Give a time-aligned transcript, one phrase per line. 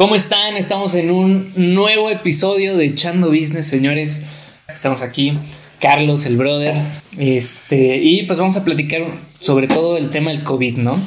[0.00, 0.56] ¿Cómo están?
[0.56, 4.24] Estamos en un nuevo episodio de Echando Business, señores.
[4.66, 5.36] Estamos aquí,
[5.78, 6.74] Carlos, el brother.
[7.18, 9.02] Este, y pues vamos a platicar
[9.40, 10.98] sobre todo el tema del COVID, ¿no?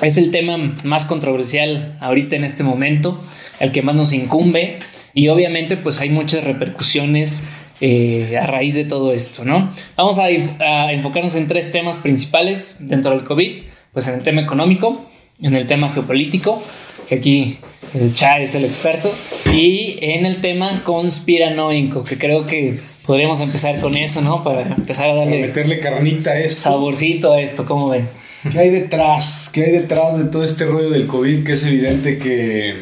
[0.00, 3.20] Es el tema más controversial ahorita en este momento,
[3.58, 4.78] el que más nos incumbe.
[5.12, 7.42] Y obviamente, pues hay muchas repercusiones
[7.80, 9.72] eh, a raíz de todo esto, ¿no?
[9.96, 14.40] Vamos a, a enfocarnos en tres temas principales dentro del COVID: pues en el tema
[14.40, 15.04] económico,
[15.42, 16.62] en el tema geopolítico,
[17.10, 17.58] que aquí
[17.92, 19.12] el Cha es el experto,
[19.52, 24.44] y en el tema conspiranoico, que creo que podríamos empezar con eso, ¿no?
[24.44, 25.40] Para empezar a darle...
[25.40, 26.70] meterle carnita a esto.
[26.70, 28.08] Saborcito a esto, ¿cómo ven?
[28.52, 29.50] ¿Qué hay detrás?
[29.52, 32.76] ¿Qué hay detrás de todo este rollo del COVID que es evidente que,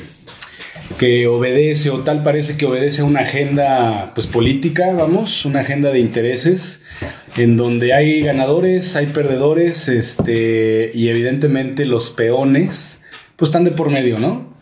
[0.98, 5.90] que obedece o tal parece que obedece a una agenda pues política, vamos, una agenda
[5.90, 6.82] de intereses
[7.38, 13.00] en donde hay ganadores, hay perdedores, este, y evidentemente los peones
[13.38, 14.52] pues están de por medio, ¿no?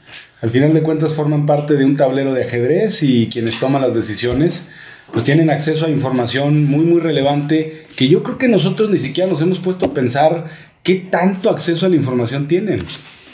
[0.43, 3.95] Al final de cuentas forman parte de un tablero de ajedrez y quienes toman las
[3.95, 4.69] decisiones
[5.13, 9.31] pues tienen acceso a información muy muy relevante que yo creo que nosotros ni siquiera
[9.31, 10.51] nos hemos puesto a pensar
[10.83, 12.85] qué tanto acceso a la información tienen,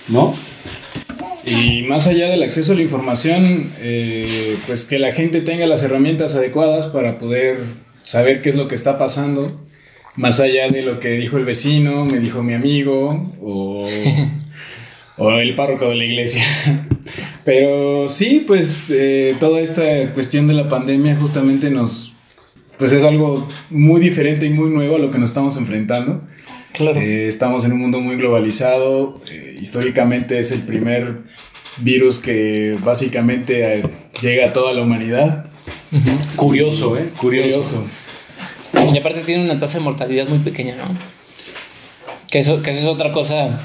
[0.08, 0.32] ¿no?
[1.44, 5.82] Y más allá del acceso a la información, eh, pues que la gente tenga las
[5.82, 7.56] herramientas adecuadas para poder
[8.04, 9.60] saber qué es lo que está pasando,
[10.14, 13.88] más allá de lo que dijo el vecino, me dijo mi amigo o,
[15.16, 16.44] o el párroco de la iglesia.
[17.44, 22.12] Pero sí, pues eh, toda esta cuestión de la pandemia justamente nos,
[22.78, 26.22] pues es algo muy diferente y muy nuevo a lo que nos estamos enfrentando.
[26.72, 27.00] Claro.
[27.00, 29.20] Eh, estamos en un mundo muy globalizado.
[29.30, 31.18] eh, históricamente es el primer
[31.78, 33.82] virus que básicamente eh,
[34.20, 35.46] llega a toda la humanidad.
[36.36, 37.10] Curioso, ¿eh?
[37.18, 37.84] Curioso.
[38.92, 40.84] Y aparte tiene una tasa de mortalidad muy pequeña, ¿no?
[42.30, 43.60] Que eso, que eso es otra cosa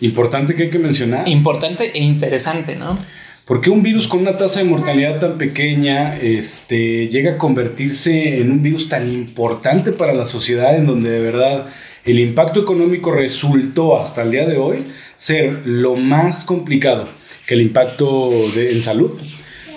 [0.00, 1.28] Importante que hay que mencionar.
[1.28, 2.98] importante e interesante, ¿no?
[3.44, 8.40] ¿Por qué un virus con una tasa de mortalidad tan pequeña este, llega a convertirse
[8.40, 11.66] en un virus tan importante para la sociedad en donde de verdad
[12.06, 14.84] el impacto económico resultó hasta el día de hoy
[15.16, 17.06] ser lo más complicado
[17.46, 19.10] que el impacto de- en salud?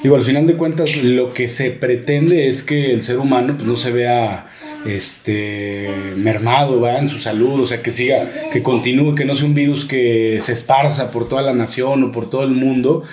[0.02, 3.68] Digo, al final de cuentas lo que se pretende es que el ser humano pues,
[3.68, 4.48] no se vea
[4.86, 6.98] este, mermado ¿va?
[7.00, 10.40] en su salud, o sea, que siga, que continúe, que no sea un virus que
[10.42, 13.04] se esparza por toda la nación o por todo el mundo,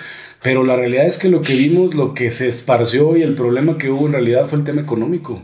[0.41, 3.77] pero la realidad es que lo que vimos, lo que se esparció y el problema
[3.77, 5.41] que hubo en realidad fue el tema económico.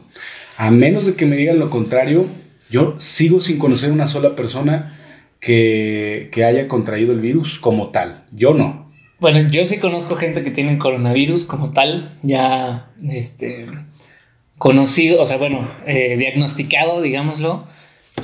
[0.57, 2.27] A menos de que me digan lo contrario,
[2.69, 4.97] yo sigo sin conocer una sola persona
[5.39, 8.25] que, que haya contraído el virus como tal.
[8.31, 8.91] Yo no.
[9.19, 13.67] Bueno, yo sí conozco gente que tiene coronavirus como tal, ya este,
[14.61, 17.65] conocido, o sea, bueno, eh, diagnosticado, digámoslo,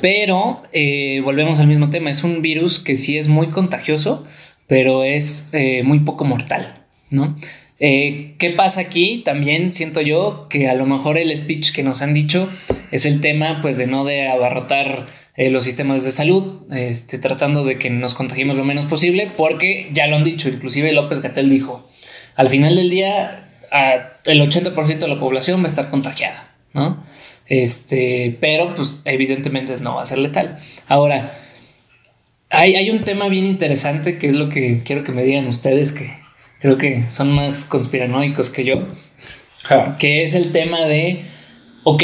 [0.00, 4.24] pero eh, volvemos al mismo tema, es un virus que sí es muy contagioso,
[4.68, 7.34] pero es eh, muy poco mortal, ¿no?
[7.80, 9.22] ¿Qué pasa aquí?
[9.24, 12.48] También siento yo que a lo mejor el speech que nos han dicho
[12.92, 15.06] es el tema pues de no de abarrotar
[15.36, 20.06] los sistemas de salud, este, tratando de que nos contagiemos lo menos posible, porque ya
[20.06, 21.88] lo han dicho, inclusive López Gatel dijo,
[22.36, 27.02] al final del día a- el 80% de la población va a estar contagiada, ¿no?
[27.46, 30.58] Este, pero pues evidentemente no va a ser letal.
[30.86, 31.32] Ahora,
[32.50, 35.92] hay, hay un tema bien interesante que es lo que quiero que me digan ustedes,
[35.92, 36.10] que
[36.60, 38.88] creo que son más conspiranoicos que yo,
[39.64, 39.96] Ja.
[39.98, 41.22] que es el tema de,
[41.84, 42.02] ok,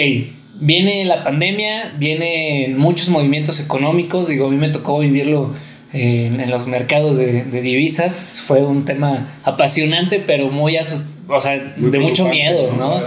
[0.60, 5.54] viene la pandemia, vienen muchos movimientos económicos, digo, a mí me tocó vivirlo
[5.92, 11.40] en, en los mercados de, de divisas, fue un tema apasionante, pero muy, asus- o
[11.40, 13.02] sea, Muy de mucho miedo, ¿no?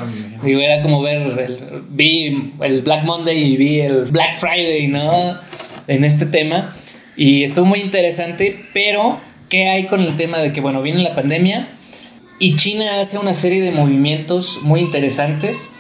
[0.48, 5.38] era como ver, el, vi el Black Monday y vi el Black Friday, ¿no?
[5.88, 6.76] En este tema.
[7.16, 9.20] Y estuvo muy interesante, pero
[9.50, 11.70] ¿qué hay con el tema de que, bueno, viene la pandemia
[12.40, 15.72] y China hace una serie de movimientos muy interesantes?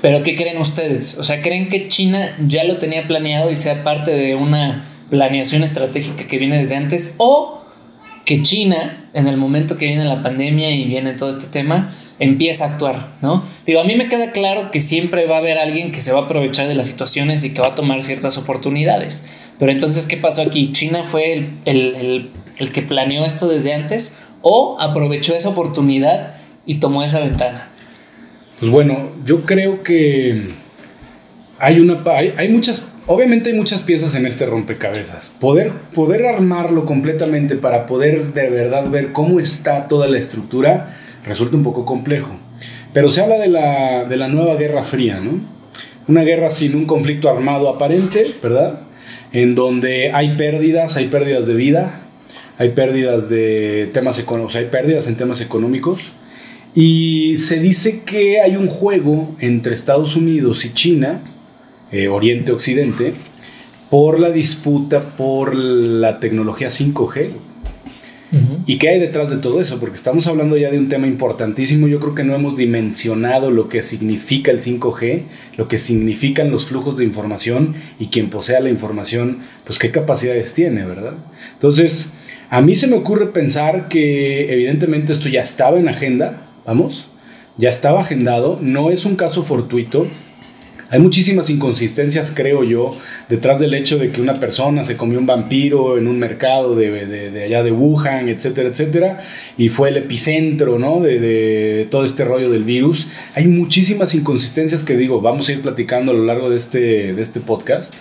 [0.00, 1.18] Pero ¿qué creen ustedes?
[1.18, 5.64] O sea, ¿creen que China ya lo tenía planeado y sea parte de una planeación
[5.64, 7.14] estratégica que viene desde antes?
[7.18, 7.63] ¿O
[8.24, 12.64] que China, en el momento que viene la pandemia y viene todo este tema, empieza
[12.64, 13.42] a actuar, ¿no?
[13.66, 16.20] Digo, a mí me queda claro que siempre va a haber alguien que se va
[16.20, 19.26] a aprovechar de las situaciones y que va a tomar ciertas oportunidades.
[19.58, 20.72] Pero entonces, ¿qué pasó aquí?
[20.72, 26.34] ¿China fue el, el- el- que planeó esto desde antes o aprovechó esa oportunidad
[26.66, 27.70] y tomó esa ventana?
[28.60, 30.50] Pues bueno, yo creo que
[31.58, 35.36] hay una hay, hay muchas obviamente hay muchas piezas en este rompecabezas.
[35.40, 41.56] Poder poder armarlo completamente para poder de verdad ver cómo está toda la estructura resulta
[41.56, 42.38] un poco complejo.
[42.92, 45.40] Pero se habla de la, de la nueva Guerra Fría, ¿no?
[46.06, 48.80] Una guerra sin un conflicto armado aparente, ¿verdad?
[49.32, 52.00] En donde hay pérdidas, hay pérdidas de vida,
[52.58, 56.12] hay pérdidas de temas económicos, hay pérdidas en temas económicos.
[56.74, 61.22] Y se dice que hay un juego entre Estados Unidos y China,
[61.90, 63.14] eh, Oriente-Occidente,
[63.90, 67.30] por la disputa por la tecnología 5G.
[68.66, 69.78] ¿Y qué hay detrás de todo eso?
[69.78, 71.86] Porque estamos hablando ya de un tema importantísimo.
[71.86, 75.24] Yo creo que no hemos dimensionado lo que significa el 5G,
[75.56, 80.52] lo que significan los flujos de información y quien posea la información, pues qué capacidades
[80.52, 81.18] tiene, ¿verdad?
[81.52, 82.10] Entonces,
[82.50, 87.10] a mí se me ocurre pensar que evidentemente esto ya estaba en agenda, vamos,
[87.56, 90.08] ya estaba agendado, no es un caso fortuito.
[90.90, 92.96] Hay muchísimas inconsistencias, creo yo,
[93.28, 97.42] detrás del hecho de que una persona se comió un vampiro en un mercado de,
[97.44, 99.20] allá de Wuhan, etcétera, etcétera,
[99.56, 101.00] y fue el epicentro, ¿no?
[101.00, 103.08] De, de, todo este rollo del virus.
[103.34, 107.22] Hay muchísimas inconsistencias que digo, vamos a ir platicando a lo largo de este, de
[107.22, 107.94] este podcast,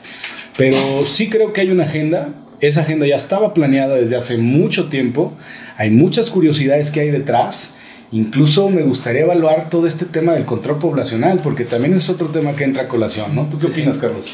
[0.58, 4.90] pero sí creo que hay una agenda, esa agenda ya estaba planeada desde hace mucho
[4.90, 5.34] tiempo.
[5.78, 7.74] Hay muchas curiosidades que hay detrás.
[8.14, 12.56] Incluso me gustaría evaluar todo este tema del control poblacional, porque también es otro tema
[12.56, 13.50] que entra a colación, ¿no?
[13.50, 14.28] ¿Tú qué opinas, Carlos?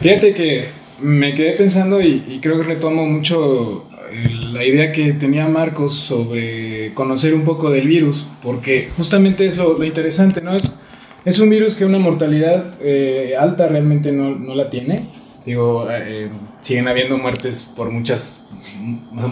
[0.00, 0.68] Fíjate que
[1.00, 6.92] me quedé pensando y, creo que retomo mucho eh, la idea que tenía Marcos sobre
[6.94, 10.56] conocer un poco del virus, porque justamente es lo, interesante, ¿no?
[10.56, 10.80] Es,
[11.24, 14.96] es un virus que una mortalidad eh, alta realmente no, no la tiene
[15.44, 16.28] Digo, eh,
[16.60, 18.42] siguen habiendo muertes por muchas,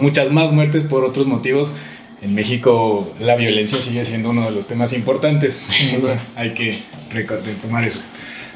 [0.01, 1.75] muchas más muertes por otros motivos.
[2.21, 5.59] En México la violencia sigue siendo uno de los temas importantes.
[6.35, 6.75] hay que
[7.11, 8.01] retomar eso.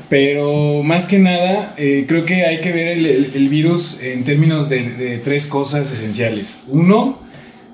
[0.10, 5.20] Pero más que nada, eh, creo que hay que ver el, virus en términos de,
[5.24, 6.58] tres cosas esenciales.
[6.68, 7.20] Uno,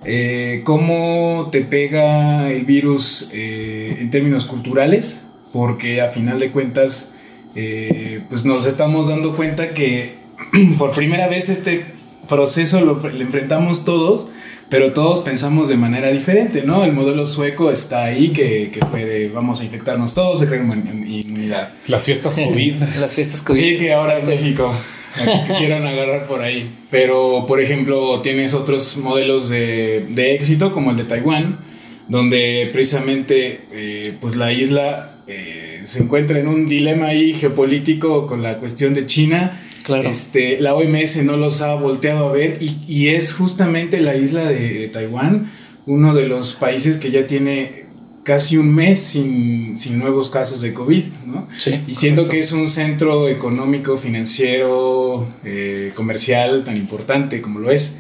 [0.06, 7.14] eh, cómo te pega el virus en términos culturales, porque a final de cuentas
[7.56, 10.14] eh, pues nos estamos dando cuenta que
[10.78, 11.84] por primera vez este
[12.28, 14.30] proceso lo, enfrentamos todos,
[14.70, 16.84] pero todos pensamos de manera diferente, ¿no?
[16.84, 20.62] El modelo sueco está ahí, que, que fue de vamos a infectarnos todos, se crea
[20.62, 21.74] inmunidad.
[21.88, 22.76] Las fiestas COVID.
[23.00, 23.60] Las fiestas COVID.
[23.60, 24.72] Sí, que ahora en México
[25.48, 26.72] quisieron agarrar por ahí.
[26.92, 31.60] Pero, por ejemplo, tienes otros modelos de, de éxito, como el de Taiwán,
[32.08, 35.16] donde precisamente eh, pues la isla...
[35.28, 39.62] Eh, se encuentra en un dilema ahí geopolítico con la cuestión de China.
[39.96, 44.90] Este, la OMS no los ha volteado a ver y, es justamente la isla de,
[44.90, 45.52] Taiwán,
[45.86, 47.86] uno de los países que ya tiene
[48.24, 51.48] casi un mes sin, nuevos casos de COVID, ¿no?
[51.88, 57.98] y siendo que es un centro económico, financiero, eh, comercial tan importante como lo es.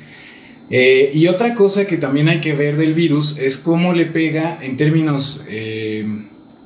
[0.69, 4.59] Eh, y otra cosa que también hay que ver del virus es cómo le pega
[4.61, 6.05] en términos eh,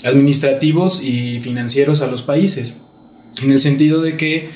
[0.03, 2.77] administrativos y financieros a los países,
[3.41, 4.49] en el sentido de que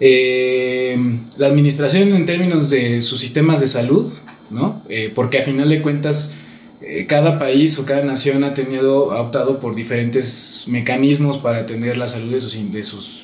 [0.00, 0.98] eh,
[1.38, 4.12] la administración en términos de sus sistemas de salud,
[4.50, 4.82] ¿no?
[4.88, 6.34] Eh, porque a final de cuentas
[6.80, 11.96] eh, cada país o cada nación ha tenido, ha optado por diferentes mecanismos para atender
[11.96, 13.22] la salud de sus, de sus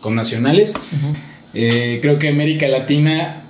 [0.00, 0.74] connacionales.
[1.52, 3.42] creo que América Latina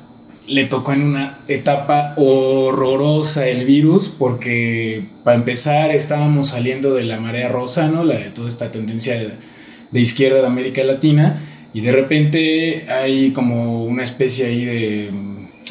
[0.46, 7.20] le tocó en una etapa horrorosa el virus porque para empezar estábamos saliendo de la
[7.20, 8.04] marea rosa, ¿no?
[8.04, 13.84] La, de toda esta tendencia de, izquierda de América Latina y de repente hay como
[13.84, 15.10] una especie ahí de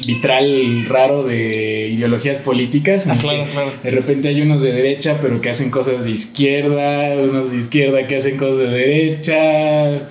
[0.06, 3.06] vitral raro de ideologías políticas.
[3.06, 3.72] Ah, claro, claro.
[3.82, 8.06] De repente hay unos de derecha pero que hacen cosas de izquierda, unos de izquierda
[8.06, 10.08] que hacen cosas de derecha.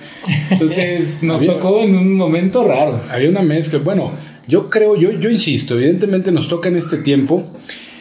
[0.50, 3.00] Entonces nos tocó en un momento raro.
[3.10, 4.12] Había una mezcla, bueno,
[4.48, 7.46] yo creo, yo, yo insisto, evidentemente nos toca en este tiempo.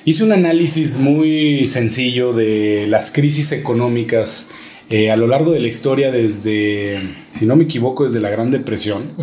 [0.04, 4.48] Hice un análisis muy sencillo de las crisis económicas
[4.92, 8.52] eh, a lo largo de la historia desde, si no me equivoco, desde la Gran
[8.52, 9.14] Depresión.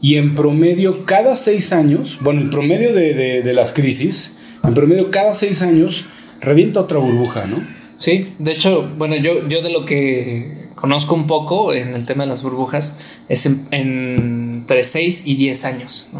[0.00, 4.32] Y en promedio, cada seis años, bueno, en promedio de, de, las crisis,
[4.64, 6.06] en promedio cada seis años
[6.40, 7.58] revienta otra burbuja, ¿no?
[7.96, 12.24] Sí, de hecho, bueno, yo, yo de lo que conozco un poco en el tema
[12.24, 12.98] de las burbujas
[13.28, 16.10] es en entre 6 y 10 años.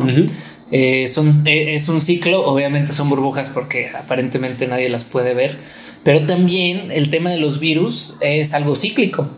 [0.71, 5.59] Eh, son, eh, es un ciclo, obviamente son burbujas porque aparentemente nadie las puede ver,
[6.05, 9.29] pero también el tema de los virus es algo cíclico.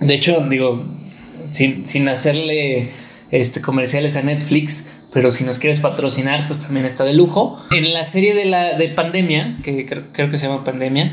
[0.00, 0.84] De hecho, digo,
[1.50, 2.90] sin, sin hacerle
[3.30, 7.58] este, comerciales a Netflix, pero si nos quieres patrocinar, pues también está de lujo.
[7.70, 11.10] En la serie de la de pandemia, que creo, que se llama Pandemia,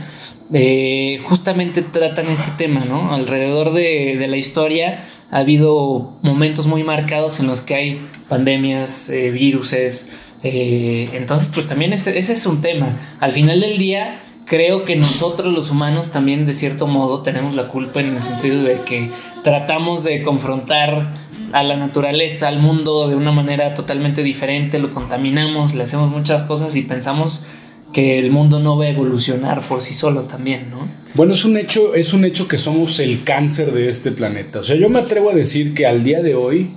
[0.54, 3.14] eh, justamente tratan este tema, ¿no?
[3.14, 9.10] Alrededor de, de la historia ha habido momentos muy marcados en los que hay pandemias,
[9.10, 10.12] eh, viruses.
[10.44, 12.90] Eh, entonces, pues también ese, es un tema.
[13.20, 17.68] Al final del día, creo que nosotros los humanos también de cierto modo tenemos la
[17.68, 19.10] culpa en el sentido de que
[19.44, 21.12] tratamos de confrontar
[21.52, 26.44] a la naturaleza, al mundo de una manera totalmente diferente, lo contaminamos, le hacemos muchas
[26.44, 27.46] cosas y pensamos
[27.94, 30.88] que el mundo no va a evolucionar por sí solo también, ¿no?
[31.14, 34.60] Bueno, es un hecho, es un hecho que somos el cáncer de este planeta.
[34.60, 36.72] O sea, yo me atrevo a decir que al día de hoy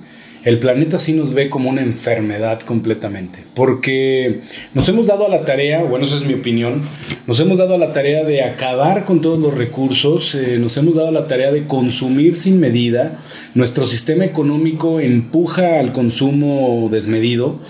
[0.44, 4.40] el planeta sí nos ve como una enfermedad completamente, porque
[4.74, 6.82] nos hemos dado a la tarea, bueno, esa es mi opinión,
[7.26, 10.94] nos hemos dado a la tarea de acabar con todos los recursos, eh, nos hemos
[10.94, 13.20] dado a la tarea de consumir sin medida,
[13.54, 17.60] nuestro sistema económico empuja al consumo desmedido,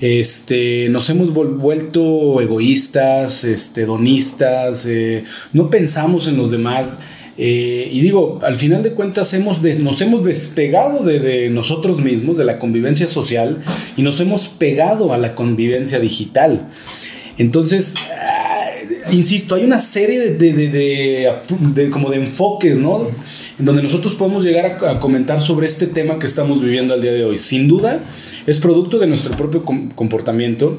[0.00, 6.98] este, nos hemos vuelto egoístas, este, donistas, eh, no pensamos en los demás.
[7.38, 12.44] Eh, y digo, al final de cuentas hemos nos hemos despegado de, nosotros mismos, de
[12.44, 13.62] la convivencia social,
[13.96, 16.68] y nos hemos pegado a la convivencia digital.
[17.38, 18.56] Entonces, ah,
[19.12, 23.08] insisto, hay una serie de, como de enfoques, ¿no?
[23.58, 27.12] En donde nosotros podemos llegar a, comentar sobre este tema que estamos viviendo al día
[27.12, 27.38] de hoy.
[27.38, 28.04] Sin duda,
[28.46, 30.78] es producto de nuestro propio comportamiento.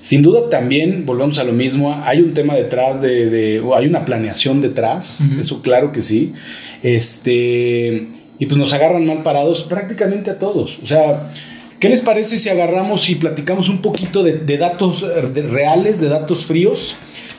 [0.00, 4.60] Sin duda también, volvemos a lo mismo, hay un tema detrás de, hay una planeación
[4.60, 6.34] detrás, eso claro que sí.
[6.82, 10.78] Este, y pues nos agarran mal parados prácticamente a todos.
[10.82, 11.32] O sea,
[11.80, 15.04] ¿qué les parece si agarramos y platicamos un poquito de, datos
[15.50, 16.96] reales, de datos fríos?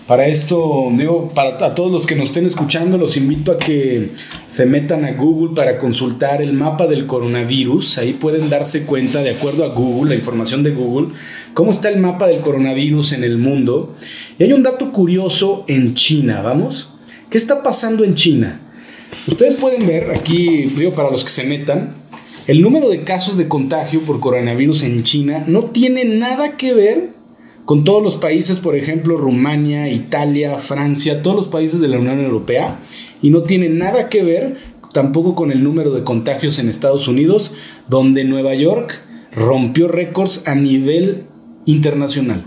[0.09, 4.09] Para esto, digo, para todos los que nos estén escuchando, los invito a que
[4.47, 7.99] se metan a Google para consultar el mapa del coronavirus.
[7.99, 11.09] Ahí pueden darse cuenta, de acuerdo a Google, la información de Google,
[11.53, 13.95] cómo está el mapa del coronavirus en el mundo.
[14.39, 16.89] Y hay un dato curioso en China, ¿vamos?
[17.29, 18.61] ¿Qué está pasando en China?
[19.27, 21.93] Ustedes pueden ver aquí, digo, para los que se metan,
[22.47, 27.18] el número de casos de contagio por coronavirus en China no tiene nada que ver
[27.69, 32.19] con todos los países, por ejemplo, Rumania, Italia, Francia, todos los países de la Unión
[32.19, 32.79] Europea,
[33.21, 34.57] y no tiene nada que ver
[34.91, 37.51] tampoco con el número de contagios en Estados Unidos,
[37.87, 41.25] donde Nueva York rompió récords a nivel
[41.67, 42.43] internacional.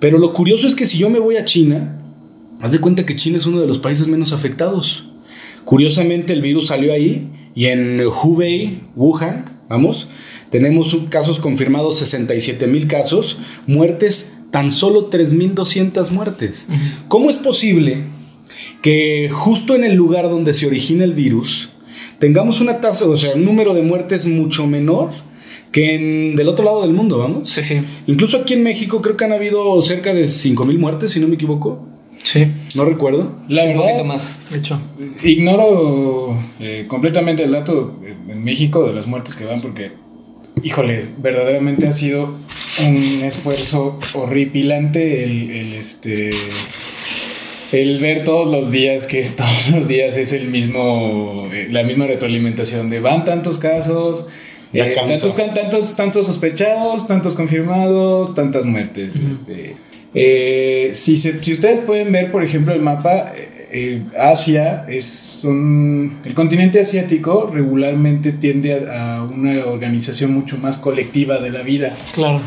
[0.00, 2.02] Pero lo curioso es que si yo me voy a China,
[2.60, 5.04] haz de cuenta que China es uno de los países menos afectados.
[5.64, 10.08] Curiosamente el virus salió ahí y en Hubei, Wuhan, vamos,
[10.50, 13.38] tenemos casos confirmados 67 mil casos,
[13.68, 16.66] muertes tan solo 3.200 muertes.
[17.08, 18.04] ¿Cómo es posible
[18.82, 21.70] que justo en el lugar donde se origina el virus
[22.18, 25.10] tengamos una tasa, o sea, un número de muertes mucho menor
[25.72, 27.50] que en, del otro lado del mundo, vamos?
[27.50, 27.80] Sí, sí.
[28.06, 31.34] Incluso aquí en México creo que han habido cerca de 5.000 muertes, si no me
[31.34, 31.86] equivoco.
[32.22, 32.46] Sí.
[32.74, 33.36] No recuerdo.
[33.48, 34.80] La verdad, un poquito más, de hecho.
[35.22, 39.92] Ignoro eh, completamente el dato en México de las muertes que van porque
[40.62, 42.34] híjole, verdaderamente ha sido
[42.86, 46.30] un esfuerzo horripilante el, este
[47.72, 52.06] el ver todos los días que todos los días es el mismo eh, la misma
[52.06, 54.28] retroalimentación de van tantos casos
[54.72, 59.76] eh, tantos, tantos, tantos sospechados tantos confirmados tantas muertes este,
[60.14, 63.32] eh, si, si ustedes pueden ver por ejemplo el mapa
[63.70, 71.38] eh, Asia es un, el continente asiático regularmente tiende a, una organización mucho más colectiva
[71.40, 71.94] de la vida.
[72.14, 72.40] Claro.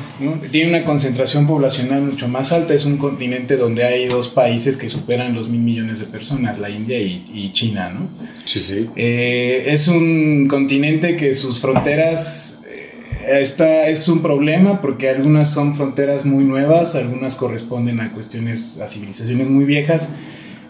[0.51, 2.73] Tiene una concentración poblacional mucho más alta.
[2.73, 6.69] Es un continente donde hay dos países que superan los mil millones de personas, la
[6.69, 8.07] India y, China, ¿no?
[8.45, 8.87] Sí, sí.
[8.95, 15.75] Eh, es un continente que sus fronteras eh, Esta es un problema porque algunas son
[15.75, 20.13] fronteras muy nuevas, algunas corresponden a cuestiones, a civilizaciones muy viejas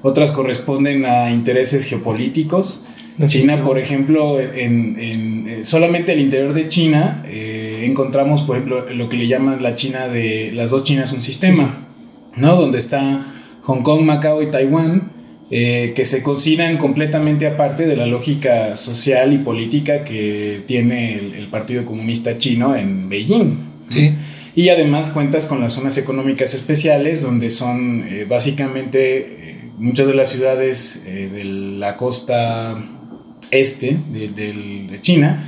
[0.02, 2.84] otras corresponden a intereses geopolíticos.
[3.28, 9.10] China, por ejemplo, en, eh, solamente el interior de China eh, encontramos, por ejemplo, lo
[9.10, 11.88] que le llaman la China de las dos Chinas un sistema,
[12.36, 12.56] ¿no?
[12.56, 15.12] Donde está Hong Kong, Macao y Taiwán,
[15.52, 21.48] eh, que se consideran completamente aparte de la lógica social y política que tiene el,
[21.48, 23.58] Partido Comunista Chino en Beijing.
[23.88, 24.14] Sí.
[24.56, 29.41] Y además cuentas con las zonas económicas especiales, donde son básicamente
[29.78, 32.78] muchas de las ciudades eh, de la costa
[33.50, 35.48] este de, China,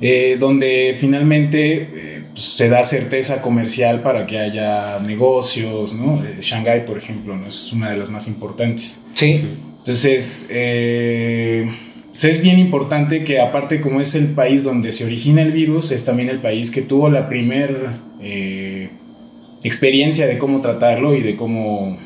[0.00, 6.22] eh, donde finalmente eh, pues, se da certeza comercial para que haya negocios, ¿no?
[6.40, 7.46] Shanghái, por ejemplo, ¿no?
[7.46, 9.02] es una de las más importantes.
[9.14, 9.44] Sí.
[9.78, 15.92] Entonces, es bien importante que aparte como es el país donde se origina el virus,
[15.92, 17.98] es también el país que tuvo la primera
[19.62, 21.96] experiencia de cómo tratarlo y de cómo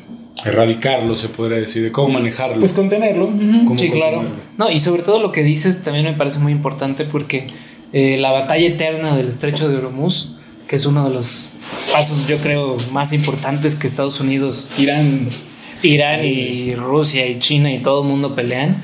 [0.45, 2.59] erradicarlo, se podría decir, de cómo manejarlo.
[2.59, 3.31] Pues contenerlo.
[3.77, 4.23] sí, claro.
[4.57, 7.47] No, y sobre todo lo que dices también me parece muy importante porque
[7.91, 10.35] eh, la batalla eterna del estrecho de Hormuz,
[10.67, 11.45] que es uno de los
[11.91, 15.27] pasos, yo creo, más importantes que Estados Unidos, Irán,
[15.81, 18.81] Irán y Rusia y China y todo el mundo pelean,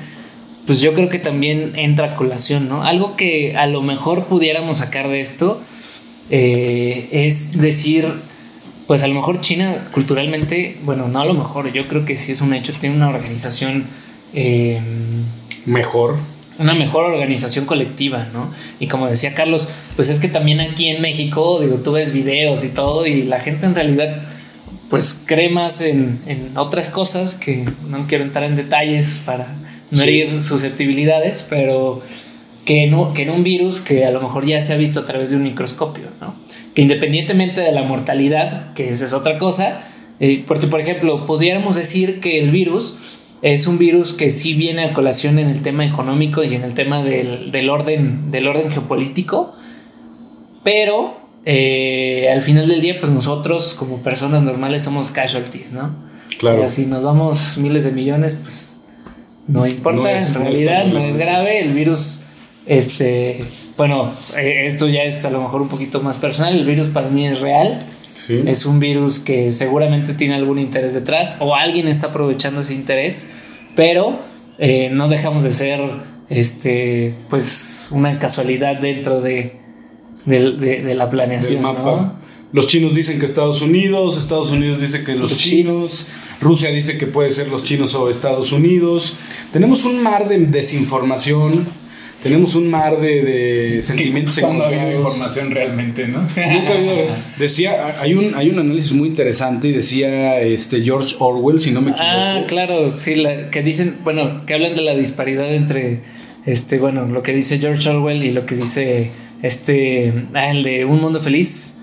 [0.66, 2.84] pues yo creo que también entra a colación, ¿no?
[2.84, 5.60] Algo que a lo mejor pudiéramos sacar de esto
[6.30, 8.06] eh, es decir,
[8.90, 12.32] pues a lo mejor China culturalmente, bueno, no a lo mejor, yo creo que sí
[12.32, 13.84] es un hecho, tiene una organización...
[14.34, 14.80] Eh,
[15.64, 16.18] mejor.
[16.58, 18.52] Una mejor organización colectiva, ¿no?
[18.80, 22.64] Y como decía Carlos, pues es que también aquí en México, digo, tú ves videos
[22.64, 24.22] y todo y la gente en realidad
[24.88, 29.54] pues cree más en, en otras cosas que no quiero entrar en detalles para
[29.92, 32.02] no herir susceptibilidades, pero
[32.64, 35.06] que en, que en un virus que a lo mejor ya se ha visto a
[35.06, 36.34] través de un microscopio, ¿no?
[36.74, 39.82] Que independientemente de la mortalidad, que esa es otra cosa,
[40.20, 42.98] eh, porque por ejemplo, pudiéramos decir que el virus
[43.42, 46.74] es un virus que sí viene a colación en el tema económico y en el
[46.74, 49.54] tema del, del orden, del orden geopolítico,
[50.62, 56.10] pero eh, al final del día, pues nosotros como personas normales somos casualties, ¿no?
[56.38, 56.68] Claro.
[56.70, 58.76] si nos vamos miles de millones, pues
[59.46, 62.19] no importa, en realidad no es grave, el virus
[62.66, 63.44] este,
[63.76, 66.54] bueno, eh, esto ya es a lo mejor un poquito más personal.
[66.54, 67.84] El virus para mí es real.
[68.28, 73.28] Es un virus que seguramente tiene algún interés detrás o alguien está aprovechando ese interés,
[73.74, 74.18] pero
[74.58, 75.80] eh, no dejamos de ser,
[76.28, 79.56] este, pues, una casualidad dentro de,
[80.26, 81.62] de, la planeación.
[82.52, 86.10] Los chinos dicen que Estados Unidos, Estados Unidos dice que los, chinos,
[86.42, 89.14] Rusia dice que puede ser los chinos o Estados Unidos.
[89.50, 91.66] Tenemos un mar de desinformación
[92.22, 96.20] tenemos un mar de, de sentimientos Cuando ha habido información realmente, ¿no?
[96.20, 96.96] Nunca ha habido.
[97.38, 101.80] Decía, hay un, hay un análisis muy interesante y decía este George Orwell, si no
[101.80, 102.10] me equivoco.
[102.10, 106.00] Ah, claro, sí, la, que dicen, bueno, que hablan de la disparidad entre,
[106.46, 109.10] este, bueno, lo que dice George Orwell y lo que dice
[109.42, 111.78] este, ah, el de Un Mundo Feliz.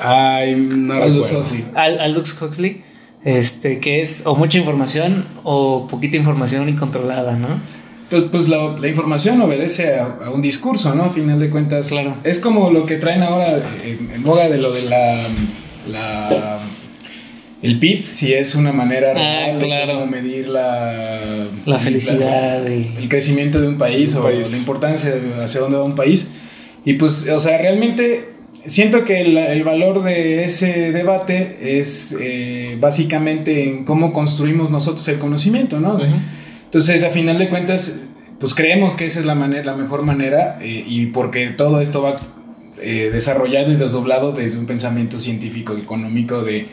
[0.00, 1.64] Ay, no Aldous Huxley.
[1.74, 2.82] Aldous Huxley.
[3.24, 7.48] Este, que es o mucha información o poquita información incontrolada, ¿no?
[8.14, 11.06] Pues, pues la, información obedece a, un discurso, ¿no?
[11.06, 11.88] A final de cuentas.
[11.88, 12.14] Claro.
[12.22, 15.18] Es como lo que traen ahora en, boga de lo de la,
[15.90, 16.60] la
[17.60, 23.66] el PIB, si es una manera ah, de medir la, la felicidad, el crecimiento de
[23.66, 26.30] un país o la importancia de hacia dónde va un país.
[26.84, 28.28] Y pues, o sea, realmente
[28.64, 35.18] siento que el, valor de ese debate es eh, básicamente en cómo construimos nosotros el
[35.18, 35.98] conocimiento, ¿no?
[36.74, 38.03] Entonces, a final de cuentas,
[38.44, 42.02] pues creemos que esa es la, manera, la mejor manera eh, y porque todo esto
[42.02, 42.20] va
[42.78, 46.66] eh, desarrollado y desdoblado desde un pensamiento científico, económico de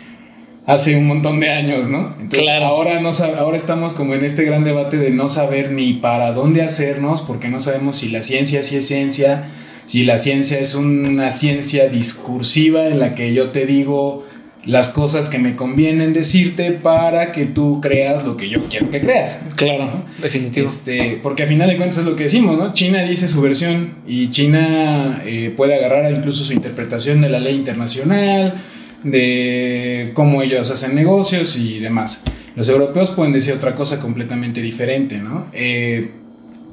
[0.65, 2.13] hace un montón de años, ¿no?
[2.19, 6.33] Entonces, ahora, no, ahora estamos como en este gran debate de no saber ni para
[6.33, 9.47] dónde hacernos, porque no sabemos si la ciencia sí es ciencia,
[9.85, 14.25] si la ciencia es una ciencia discursiva en la que yo te digo
[14.65, 19.01] las cosas que me convienen decirte para que tú creas lo que yo quiero que
[19.01, 19.43] creas.
[19.55, 19.89] Claro,
[20.21, 20.67] definitivo.
[20.67, 22.73] Este, porque al final de cuentas es lo que decimos, ¿no?
[22.73, 27.55] China dice su versión y China eh, puede agarrar incluso su interpretación de la ley
[27.55, 28.63] internacional,
[29.03, 32.23] de cómo ellos hacen negocios y demás.
[32.55, 35.47] Los europeos pueden decir otra cosa completamente diferente, ¿no?
[35.53, 36.11] Eh,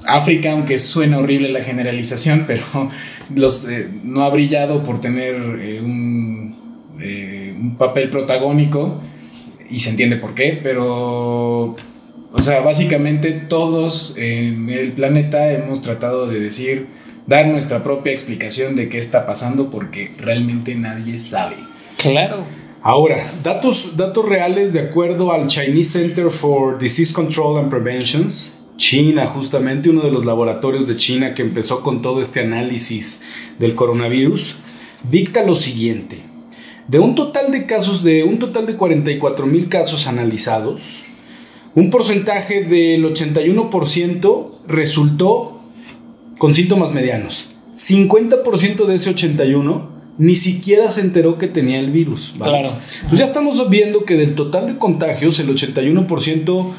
[0.06, 2.62] África, aunque suena horrible la generalización, pero
[3.34, 5.36] los, eh, no ha brillado por tener
[5.82, 6.58] un
[7.60, 9.00] un papel protagónico
[9.70, 11.76] y se entiende por qué, pero,
[12.32, 16.86] o sea, básicamente todos en el planeta hemos tratado de decir,
[17.26, 21.56] dar nuestra propia explicación de qué está pasando porque realmente nadie sabe.
[21.98, 22.44] Claro.
[22.80, 28.28] Ahora, datos, datos reales de acuerdo al Chinese Center for Disease Control and Prevention,
[28.78, 33.20] China, justamente uno de los laboratorios de China que empezó con todo este análisis
[33.58, 34.56] del coronavirus,
[35.10, 36.27] dicta lo siguiente.
[36.88, 41.02] De un total de casos, de un total de 44 mil casos analizados,
[41.74, 45.60] un porcentaje del 81% resultó
[46.38, 47.48] con síntomas medianos.
[47.72, 52.32] 50% de ese 81 ni siquiera se enteró que tenía el virus.
[52.38, 52.72] Claro.
[53.08, 56.72] Pues ya estamos viendo que del total de contagios, el 81%,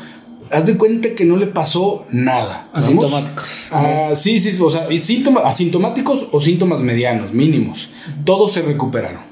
[0.51, 2.67] haz de cuenta que no le pasó nada.
[2.73, 3.69] Asintomáticos.
[3.71, 4.87] Ah, sí, sí, o sea,
[5.45, 7.89] asintomáticos o síntomas medianos, mínimos.
[8.25, 9.28] Todos se recuperaron.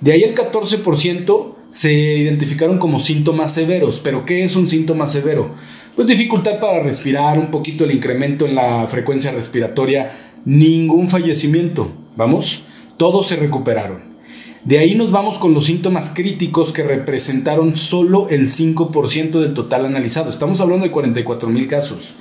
[0.00, 4.00] De ahí el 14% se identificaron como síntomas severos.
[4.02, 5.50] ¿Pero qué es un síntoma severo?
[5.94, 10.12] Pues dificultad para respirar, un poquito el incremento en la frecuencia respiratoria,
[10.44, 11.90] ningún fallecimiento.
[12.16, 12.62] ¿Vamos?
[12.96, 14.16] Todos se recuperaron.
[14.64, 19.86] De ahí nos vamos con los síntomas críticos que representaron solo el 5% del total
[19.86, 20.28] analizado.
[20.28, 22.14] Estamos hablando de 44 mil casos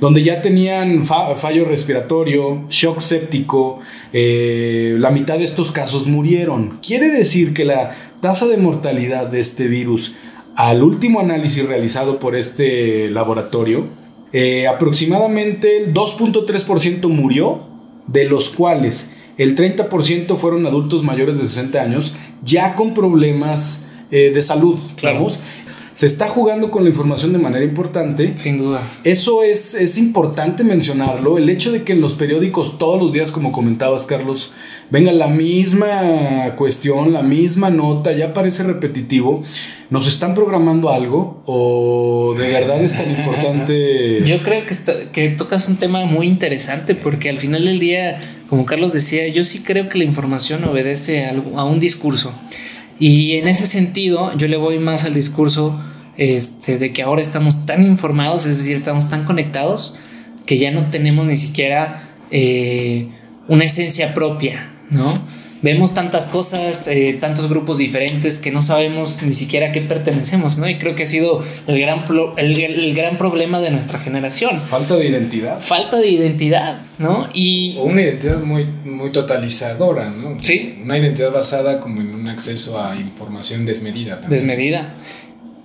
[0.00, 3.80] donde ya tenían fallo respiratorio, shock séptico,
[4.12, 6.78] eh, la mitad de estos casos murieron.
[6.86, 10.14] Quiere decir que la tasa de mortalidad de este virus
[10.56, 13.86] al último análisis realizado por este laboratorio
[14.32, 17.66] eh, aproximadamente el 2.3% murió,
[18.06, 22.12] de los cuales el 30% fueron adultos mayores de 60 años,
[22.44, 24.78] ya con problemas eh, de salud.
[24.96, 25.26] Claro.
[25.98, 28.32] Se está jugando con la información de manera importante.
[28.36, 28.88] Sin duda.
[29.02, 31.38] Eso es, es importante mencionarlo.
[31.38, 34.52] El hecho de que en los periódicos todos los días, como comentabas, Carlos,
[34.90, 39.42] venga la misma cuestión, la misma nota, ya parece repetitivo.
[39.90, 41.42] ¿Nos están programando algo?
[41.46, 44.22] ¿O de verdad es tan importante?
[44.24, 48.20] Yo creo que, está- que tocas un tema muy interesante porque al final del día,
[48.48, 52.32] como Carlos decía, yo sí creo que la información obedece a, algo- a un discurso.
[52.98, 55.80] Y en ese sentido, yo le voy más al discurso
[56.16, 59.96] este, de que ahora estamos tan informados, es decir, estamos tan conectados,
[60.46, 63.08] que ya no tenemos ni siquiera eh,
[63.46, 65.12] una esencia propia, ¿no?
[65.60, 70.56] Vemos tantas cosas, eh, tantos grupos diferentes que no sabemos ni siquiera a qué pertenecemos,
[70.58, 70.68] ¿no?
[70.68, 74.60] Y creo que ha sido el gran, pro- el, el gran problema de nuestra generación.
[74.60, 75.60] Falta de identidad.
[75.60, 77.28] Falta de identidad, ¿no?
[77.34, 80.38] Y O una identidad muy, muy totalizadora, ¿no?
[80.42, 80.78] Sí.
[80.80, 84.20] Una identidad basada como en un acceso a información desmedida.
[84.20, 84.46] también.
[84.46, 84.94] desmedida.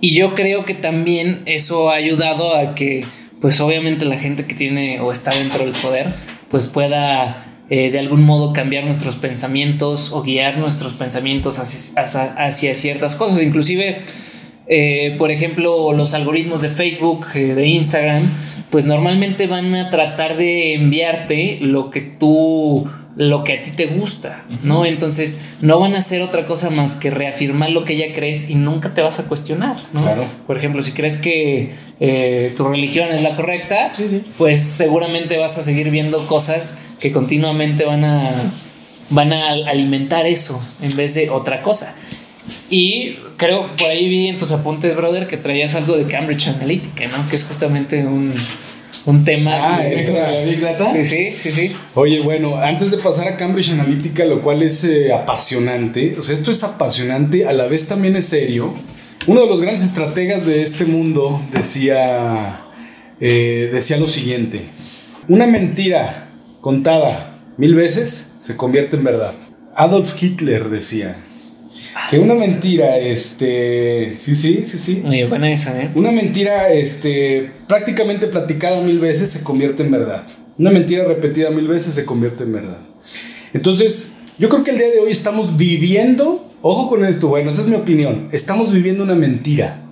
[0.00, 3.04] Y yo creo que también eso ha ayudado a que,
[3.40, 6.06] pues obviamente la gente que tiene o está dentro del poder,
[6.50, 12.34] pues pueda eh, de algún modo cambiar nuestros pensamientos o guiar nuestros pensamientos hacia, hacia-
[12.36, 13.40] hacia ciertas cosas.
[13.42, 13.98] Inclusive,
[14.66, 18.22] eh, por ejemplo, los algoritmos de Facebook, eh, de Instagram,
[18.70, 23.86] pues normalmente van a tratar de enviarte lo que tú lo que a ti te
[23.86, 24.84] gusta, ¿no?
[24.84, 28.56] Entonces no van a hacer otra cosa más que reafirmar lo que ya crees y
[28.56, 30.02] nunca te vas a cuestionar, ¿no?
[30.02, 30.24] Claro.
[30.48, 33.92] Por ejemplo, si crees que eh, tu religión es la correcta,
[34.36, 38.30] pues seguramente vas a seguir viendo cosas que continuamente van a,
[39.10, 41.94] van a alimentar eso en vez de otra cosa.
[42.70, 47.06] Y creo, por ahí vi en tus apuntes, brother, que traías algo de Cambridge Analytica,
[47.08, 47.26] ¿no?
[47.28, 48.32] Que es justamente un,
[49.06, 49.52] un tema...
[49.56, 50.30] Ah, que- entra.
[50.30, 50.92] ¿La Big Data?
[50.92, 51.72] Sí, sí, sí, sí.
[51.94, 56.34] Oye, bueno, antes de pasar a Cambridge Analytica, lo cual es eh, apasionante, o sea,
[56.34, 58.74] esto es apasionante, a la vez también es serio.
[59.26, 62.60] Uno de los grandes estrategas de este mundo decía,
[63.20, 64.66] eh, decía lo siguiente,
[65.28, 66.23] una mentira
[66.64, 69.34] contada mil veces se convierte en verdad.
[69.76, 71.14] Adolf Hitler decía
[72.08, 75.90] que una mentira, este, sí, sí, sí, sí, Oye, buena esa, ¿eh?
[75.94, 80.24] una mentira este, prácticamente platicada mil veces se convierte en verdad.
[80.56, 82.80] Una mentira repetida mil veces se convierte en verdad.
[83.52, 87.60] Entonces, yo creo que el día de hoy estamos viviendo, ojo con esto, bueno, esa
[87.60, 89.83] es mi opinión, estamos viviendo una mentira.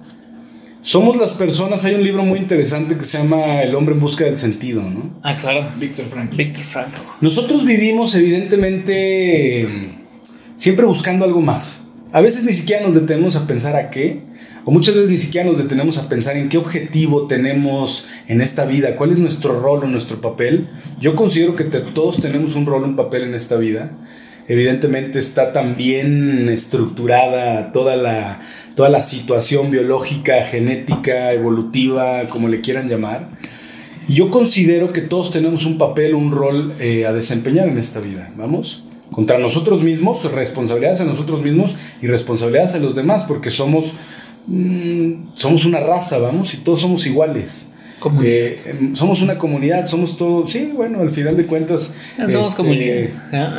[0.83, 4.25] Somos las personas, hay un libro muy interesante que se llama El hombre en busca
[4.25, 5.11] del sentido, ¿no?
[5.23, 5.65] Ah, claro.
[5.79, 6.37] Víctor Franklin.
[6.37, 6.97] Víctor Franco.
[7.21, 9.97] Nosotros vivimos evidentemente
[10.57, 11.83] siempre buscando algo más.
[12.13, 14.23] A veces ni siquiera nos detenemos a pensar a qué,
[14.65, 18.65] o muchas veces ni siquiera nos detenemos a pensar en qué objetivo tenemos en esta
[18.65, 20.69] vida, cuál es nuestro rol o nuestro papel.
[21.01, 23.97] Yo considero que te- todos tenemos un rol, un papel en esta vida.
[24.53, 28.39] Evidentemente está también estructurada toda la,
[28.77, 33.31] toda la situación biológica, genética, evolutiva, como le quieran llamar.
[34.07, 38.01] Y yo considero que todos tenemos un papel, un rol eh, a desempeñar en esta
[38.01, 38.83] vida, ¿vamos?
[39.11, 43.95] Contra nosotros mismos, responsabilidades a nosotros mismos y responsabilidades a los demás, porque somos,
[44.49, 46.53] mm, somos una raza, ¿vamos?
[46.53, 47.69] Y todos somos iguales.
[48.03, 48.35] Comunidad.
[48.35, 51.95] Eh, somos una comunidad, somos todos, sí, bueno, al final de cuentas...
[52.29, 53.09] Somos este, comunidad.
[53.31, 53.51] ¿no?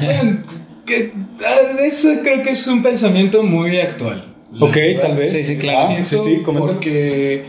[0.06, 0.38] Bueno,
[0.86, 1.12] que,
[1.44, 4.24] ah, eso creo que es un pensamiento muy actual.
[4.58, 5.02] Ok, verdad.
[5.02, 5.32] tal vez.
[5.32, 5.78] Sí, sí, claro.
[5.82, 6.66] Ah, Siento sí, sí, comenta.
[6.68, 7.44] porque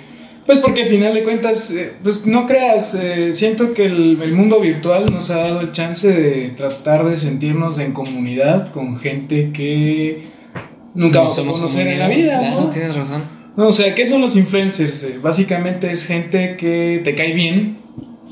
[0.46, 4.34] pues porque al final de cuentas eh, pues no creas eh, siento que el, el
[4.34, 9.52] mundo virtual nos ha dado el chance de tratar de sentirnos en comunidad con gente
[9.54, 10.28] que
[10.94, 12.70] nunca No vamos a conocer en la vida Claro, ¿no?
[12.70, 13.24] tienes razón.
[13.58, 15.04] No, o sea, ¿qué son los influencers?
[15.04, 17.78] Eh, básicamente es gente que te cae bien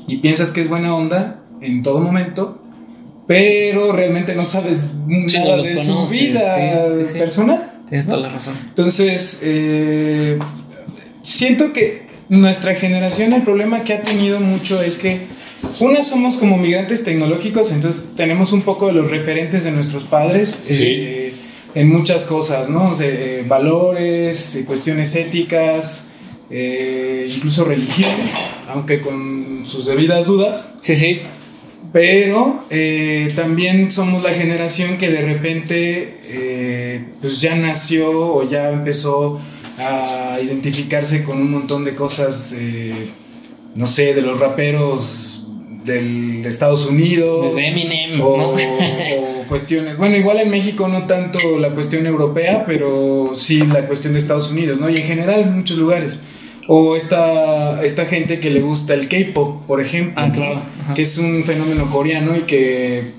[0.08, 2.60] y piensas que es buena onda en todo momento,
[3.26, 4.90] pero realmente no sabes
[5.28, 7.18] Sí, nada no de conoces, su vida sí, sí, sí.
[7.18, 7.72] personal.
[7.88, 8.14] Tienes ¿no?
[8.14, 8.54] toda la razón.
[8.68, 10.38] Entonces, eh,
[11.22, 15.20] siento que nuestra generación el problema que ha tenido mucho es que
[15.80, 20.62] una somos como migrantes tecnológicos, entonces tenemos un poco de los referentes de nuestros padres
[20.68, 21.29] eh,
[21.74, 22.90] en muchas cosas, ¿no?
[22.90, 26.06] O sea, eh, valores, eh, cuestiones éticas,
[26.50, 28.10] eh, incluso religión,
[28.68, 30.72] aunque con sus debidas dudas.
[30.80, 31.20] Sí, sí.
[31.92, 36.16] Pero eh, también somos la generación que de repente
[37.20, 39.40] pues ya nació o ya empezó
[39.76, 42.54] a identificarse con un montón de cosas,
[43.74, 45.44] no sé, de los raperos
[45.84, 47.54] del, de Estados Unidos.
[47.54, 48.48] Desde Eminem, o, ¿no?
[48.50, 48.56] o
[49.50, 54.20] cuestiones, bueno, igual en México no tanto la cuestión europea, pero sí la cuestión de
[54.20, 54.88] Estados Unidos, ¿no?
[54.88, 56.20] Y en general en muchos lugares.
[56.72, 60.14] O esta, esta gente que le gusta el K-pop, por ejemplo.
[60.16, 60.62] Ah, claro.
[60.94, 63.10] Que es un fenómeno coreano y que,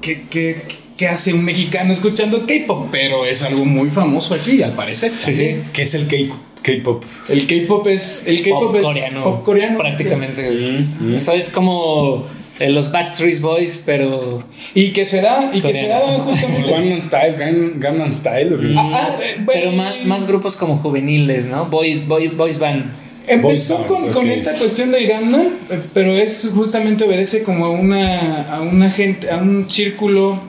[0.00, 0.62] que, que,
[0.96, 2.88] que hace un mexicano escuchando K-pop.
[2.90, 5.12] Pero es algo muy famoso aquí, al parecer.
[5.14, 5.56] Sí, sí.
[5.72, 7.04] ¿Qué es el K- K-pop?
[7.28, 8.24] El K-pop es.
[8.26, 9.22] El K-pop Pop es coreano.
[9.22, 9.78] pop coreano.
[9.78, 10.50] Prácticamente.
[10.50, 11.14] Mm, mm.
[11.14, 12.26] Eso es como
[12.58, 14.42] eh, los Backstreet Boys, pero.
[14.74, 16.70] Y que se da, y que se da justamente.
[16.70, 18.54] Gangnam Style, Gan- Gangnam Style.
[18.54, 18.74] ¿o qué?
[18.76, 21.66] Ah, ah, eh, bueno, pero más, más grupos como juveniles, ¿no?
[21.66, 22.92] Boys, boy, boys band.
[23.28, 24.30] Empezó Boys con, band, con ok.
[24.30, 29.30] esta cuestión del Gangnam, eh, pero es justamente obedece como a una, a una gente,
[29.30, 30.40] a un círculo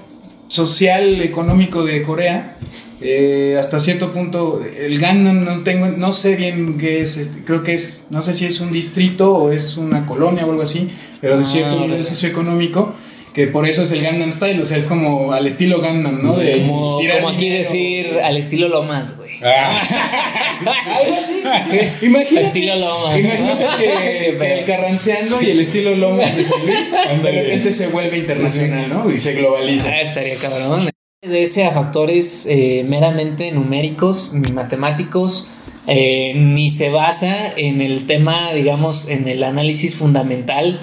[0.48, 2.56] social, económico de Corea.
[2.99, 7.63] Eh, hasta cierto punto, el Gangnam no tengo, no sé bien qué es, este, creo
[7.63, 10.89] que es, no sé si es un distrito o es una colonia o algo así,
[11.21, 12.95] pero de Ah, cierto nivel socioeconómico,
[13.36, 16.38] que por eso es el Gangnam Style, o sea, es como al estilo Gangnam, ¿no?
[16.38, 17.05] De Como, aquí
[17.45, 17.57] dinero.
[17.60, 19.29] decir al estilo Lomas, güey.
[19.43, 19.69] Ah,
[21.03, 22.05] Algo así, sí, sí.
[22.07, 23.19] Imagínate, Estilo Lomas.
[23.19, 27.88] imagínate que, que el Carranciano y el estilo Lomas de San Luis de repente se
[27.89, 29.12] vuelve internacional, ¿no?
[29.12, 29.89] Y se globaliza.
[29.89, 30.89] Ah, estaría cabrón.
[31.27, 35.49] Obedece a factores eh, meramente numéricos ni matemáticos,
[35.85, 40.79] eh, ni se basa en el tema, digamos, en el análisis fundamental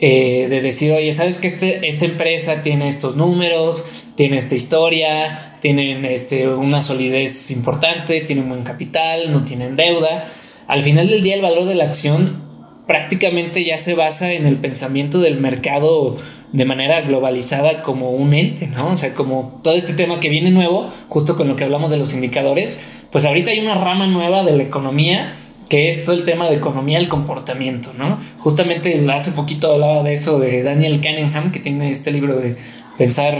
[0.00, 3.84] eh, de decir, oye, ¿sabes que este, esta empresa tiene estos números,
[4.16, 10.26] tiene esta historia, tienen este, una solidez importante, tienen buen capital, no tienen deuda?
[10.66, 12.42] Al final del día el valor de la acción
[12.86, 16.16] prácticamente ya se basa en el pensamiento del mercado
[16.54, 18.92] de manera globalizada como un ente, ¿no?
[18.92, 21.96] O sea, como todo este tema que viene nuevo, justo con lo que hablamos de
[21.96, 25.36] los indicadores, pues ahorita hay una rama nueva de la economía
[25.68, 28.20] que es todo el tema de economía del comportamiento, ¿no?
[28.38, 32.56] Justamente hace poquito hablaba de eso de Daniel Cunningham, que tiene este libro de
[32.98, 33.36] pensar,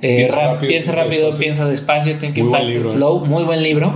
[0.00, 1.40] eh, Piensa rap- rápido, piensa rápido, despacio.
[1.40, 2.92] piensa despacio, Muy fast libro, ¿eh?
[2.94, 3.94] slow, muy buen libro.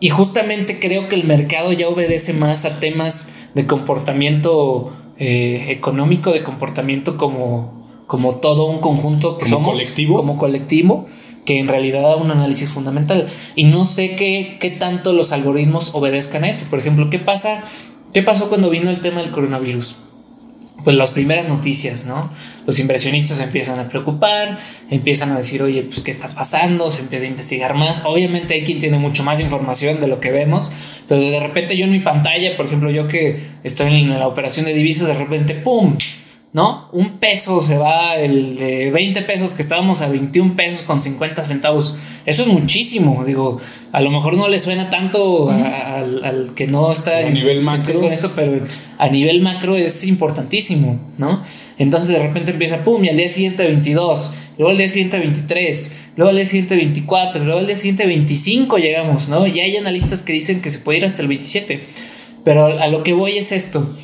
[0.00, 6.32] Y justamente creo que el mercado ya obedece más a temas de comportamiento eh, económico,
[6.32, 7.75] de comportamiento como,
[8.06, 10.16] como todo un conjunto que Como somos, colectivo.
[10.16, 11.06] como colectivo,
[11.44, 13.26] que en realidad da un análisis fundamental.
[13.54, 16.66] Y no sé qué, qué tanto los algoritmos obedezcan a esto.
[16.68, 17.62] Por ejemplo, ¿qué pasa?
[18.12, 19.96] ¿Qué pasó cuando vino el tema del coronavirus?
[20.84, 22.30] Pues las primeras noticias, ¿no?
[22.64, 27.02] Los inversionistas se empiezan a preocupar, empiezan a decir, oye, pues qué está pasando, se
[27.02, 28.02] empieza a investigar más.
[28.04, 30.72] Obviamente hay quien tiene mucho más información de lo que vemos,
[31.08, 34.66] pero de repente yo en mi pantalla, por ejemplo, yo que estoy en la operación
[34.66, 35.96] de divisas, de repente, ¡pum!
[36.56, 36.88] ¿No?
[36.92, 41.44] Un peso se va, el de 20 pesos que estábamos a 21 pesos con 50
[41.44, 41.96] centavos.
[42.24, 43.60] Eso es muchísimo, digo,
[43.92, 47.34] a lo mejor no le suena tanto a- al, al que no está A en-
[47.34, 48.00] nivel macro.
[48.00, 48.58] con esto, pero
[48.96, 51.42] a nivel macro es importantísimo, ¿no?
[51.76, 55.96] Entonces de repente empieza, pum, y al día siguiente 22, luego al día siguiente 23,
[56.16, 59.46] luego al día siguiente 24, luego al día siguiente 25 llegamos, ¿no?
[59.46, 61.84] Y hay analistas que dicen que se puede ir hasta el 27,
[62.44, 63.94] pero a lo que voy es esto,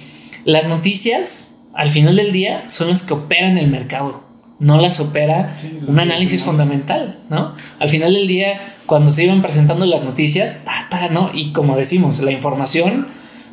[0.44, 4.22] las noticias al final del día son las que operan el mercado.
[4.58, 5.56] No las opera
[5.88, 7.54] un análisis fundamental, ¿no?
[7.80, 11.30] Al final del día, cuando se iban presentando las noticias, ta, ta, ¿no?
[11.34, 13.08] Y como decimos, la información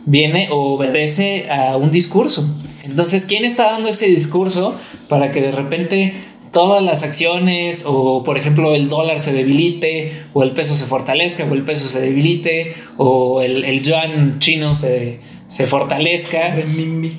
[0.05, 2.47] viene o obedece a un discurso.
[2.85, 4.75] Entonces, ¿quién está dando ese discurso
[5.07, 6.13] para que de repente
[6.51, 11.43] todas las acciones o, por ejemplo, el dólar se debilite o el peso se fortalezca
[11.45, 16.55] o el peso se debilite o el, el yuan chino se, se fortalezca?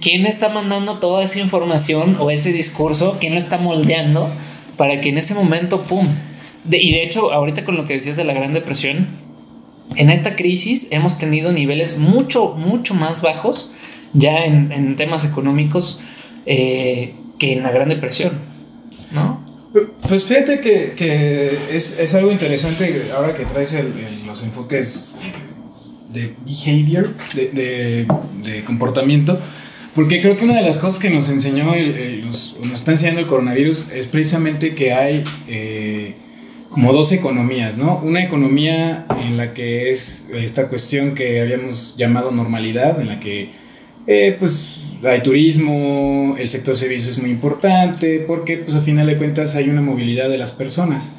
[0.01, 3.19] ¿Quién está mandando toda esa información o ese discurso?
[3.21, 4.33] ¿Quién lo está moldeando
[4.79, 6.07] para que en ese momento, ¡pum!
[6.65, 9.09] De- y de hecho, ahorita con lo que decías de la Gran Depresión,
[9.97, 13.73] en esta crisis hemos tenido niveles mucho, mucho más bajos
[14.15, 16.01] ya en, en temas económicos
[16.47, 18.39] eh, que en la Gran Depresión,
[19.13, 19.45] ¿no?
[20.09, 25.17] Pues fíjate que, que es, es algo interesante ahora que traes el- el- los enfoques
[26.13, 28.07] de behavior, de,
[28.43, 29.39] de- comportamiento,
[29.95, 33.27] porque creo que una de las cosas que nos enseñó, el, nos está enseñando el
[33.27, 36.15] coronavirus es precisamente que hay eh,
[36.71, 38.01] como dos economías, ¿no?
[38.03, 43.51] Una economía en la que es esta cuestión que habíamos llamado normalidad, en la que
[44.07, 49.17] eh, pues hay turismo, el sector servicios es muy importante, porque pues a final de
[49.17, 51.13] cuentas hay una movilidad de las personas.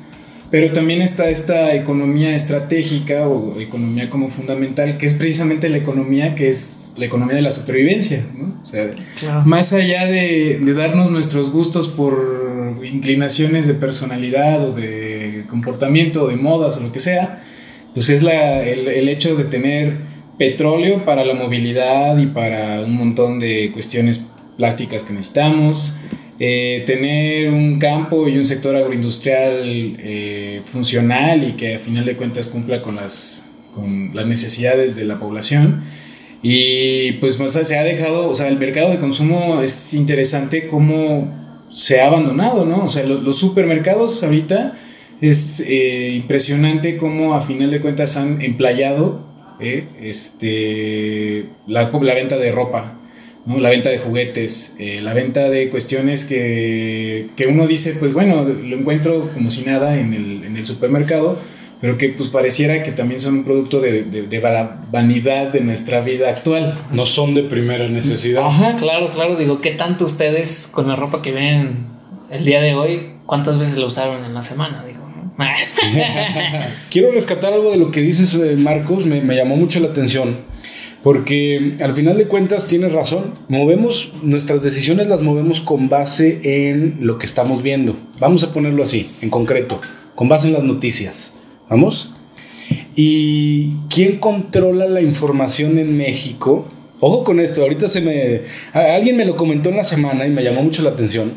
[0.52, 6.36] Pero también está esta economía estratégica o economía como fundamental, que es precisamente la economía
[6.36, 8.60] que es la economía de la supervivencia, ¿no?
[8.62, 9.44] O sea, Claro.
[9.46, 16.28] más allá de, de darnos nuestros gustos por inclinaciones de personalidad o de comportamiento o
[16.28, 17.42] de modas o lo que sea,
[17.94, 19.96] pues es la, el, el hecho de tener
[20.38, 24.26] petróleo para la movilidad y para un montón de cuestiones
[24.58, 25.96] plásticas que necesitamos,
[26.44, 32.16] eh, tener un campo y un sector agroindustrial eh, funcional y que a final de
[32.18, 35.84] cuentas cumpla con las, con las necesidades de la población
[36.42, 42.02] Y pues se ha dejado, o sea, el mercado de consumo es interesante cómo se
[42.02, 42.86] ha abandonado, ¿no?
[42.86, 44.74] O sea, los supermercados ahorita
[45.22, 49.28] es eh, impresionante cómo a final de cuentas han emplayado
[49.60, 52.98] este, la, venta de ropa,
[53.46, 53.60] ¿no?
[53.60, 58.44] la venta de juguetes, eh, la venta de cuestiones que, que, uno dice, pues bueno,
[58.44, 61.38] lo encuentro como si nada en el, en el supermercado,
[61.80, 65.62] pero que pues pareciera que también son un producto de, de, de, la vanidad de
[65.62, 66.78] nuestra vida actual.
[66.92, 68.46] No son de primera necesidad.
[68.46, 68.76] Ajá.
[68.78, 71.88] Claro, claro, digo, ¿qué tanto ustedes con la ropa que ven
[72.30, 74.86] el día de hoy, cuántas veces la usaron en la semana?
[74.86, 75.02] Digo,
[76.90, 80.36] Quiero rescatar algo de lo que dices, eh, Marcos, me, me, llamó mucho la atención,
[81.04, 86.98] porque al final de cuentas tienes razón, movemos, nuestras decisiones las movemos con base en
[87.02, 89.82] lo que estamos viendo, vamos a ponerlo así, en concreto,
[90.16, 91.34] con base en las noticias,
[91.70, 92.12] ¿vamos?
[92.96, 96.68] ¿Y quién controla la información en México?
[97.00, 98.42] Ojo con esto, ahorita se me...
[98.74, 101.32] Alguien me lo comentó en la semana y me llamó mucho la atención.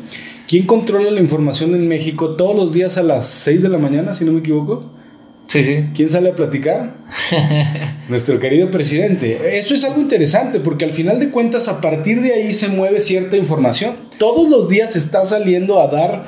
[0.47, 4.13] ¿Quién controla la información en México todos los días a las 6 de la mañana,
[4.13, 4.94] si no me equivoco?
[5.47, 5.85] Sí, sí.
[5.95, 6.95] ¿Quién sale a platicar?
[8.09, 9.37] Nuestro querido presidente.
[9.57, 12.99] Eso es algo interesante porque al final de cuentas a partir de ahí se mueve
[12.99, 13.95] cierta información.
[14.17, 16.25] Todos los días está saliendo a dar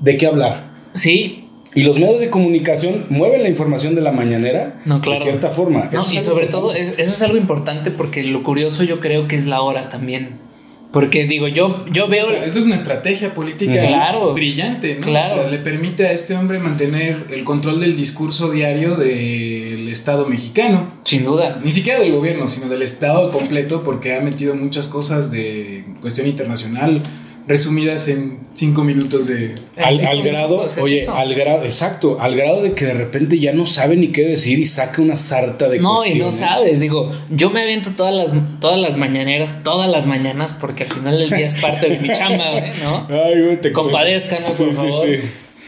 [0.00, 0.68] de qué hablar.
[0.94, 1.44] Sí.
[1.74, 5.18] Y los medios de comunicación mueven la información de la mañanera no, claro.
[5.18, 5.88] de cierta forma.
[5.92, 9.36] No, y sobre todo es, eso es algo importante porque lo curioso yo creo que
[9.36, 10.49] es la hora también.
[10.92, 12.28] Porque digo, yo, yo veo.
[12.30, 15.06] Esta es una estrategia política claro, brillante, ¿no?
[15.06, 15.32] Claro.
[15.32, 20.26] O sea, le permite a este hombre mantener el control del discurso diario del Estado
[20.26, 20.92] mexicano.
[21.04, 21.60] Sin duda.
[21.62, 26.26] Ni siquiera del gobierno, sino del Estado completo, porque ha metido muchas cosas de cuestión
[26.26, 27.02] internacional
[27.50, 29.56] resumidas en cinco minutos de...
[29.76, 31.12] Al, al grado, minutos, oye, eso?
[31.16, 34.60] al grado, exacto, al grado de que de repente ya no sabe ni qué decir
[34.60, 36.20] y saca una sarta de no, cuestiones.
[36.20, 40.06] No, y no sabes, digo, yo me aviento todas las, todas las mañaneras, todas las
[40.06, 42.52] mañanas, porque al final del día es parte de mi chamba,
[42.84, 43.08] ¿no?
[43.24, 45.08] Ay, güey, te Compadezcan, sí, por sí, favor.
[45.08, 45.16] Sí.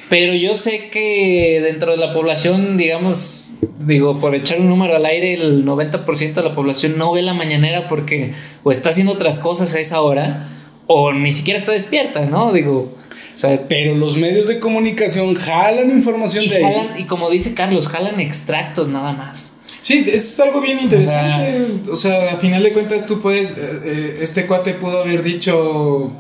[0.08, 3.46] Pero yo sé que dentro de la población, digamos,
[3.80, 7.34] digo, por echar un número al aire, el 90% de la población no ve la
[7.34, 10.48] mañanera porque o está haciendo otras cosas a esa hora
[10.94, 12.52] o ni siquiera está despierta, ¿no?
[12.52, 12.92] Digo,
[13.34, 17.02] o sea, pero los medios de comunicación jalan información y de jalan, ahí.
[17.02, 19.54] Y como dice Carlos, jalan extractos nada más.
[19.80, 21.90] Sí, es algo bien interesante.
[21.90, 25.22] O sea, o sea a final de cuentas tú puedes, eh, este cuate pudo haber
[25.22, 26.12] dicho,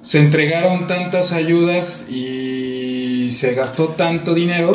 [0.00, 4.72] se entregaron tantas ayudas y se gastó tanto dinero,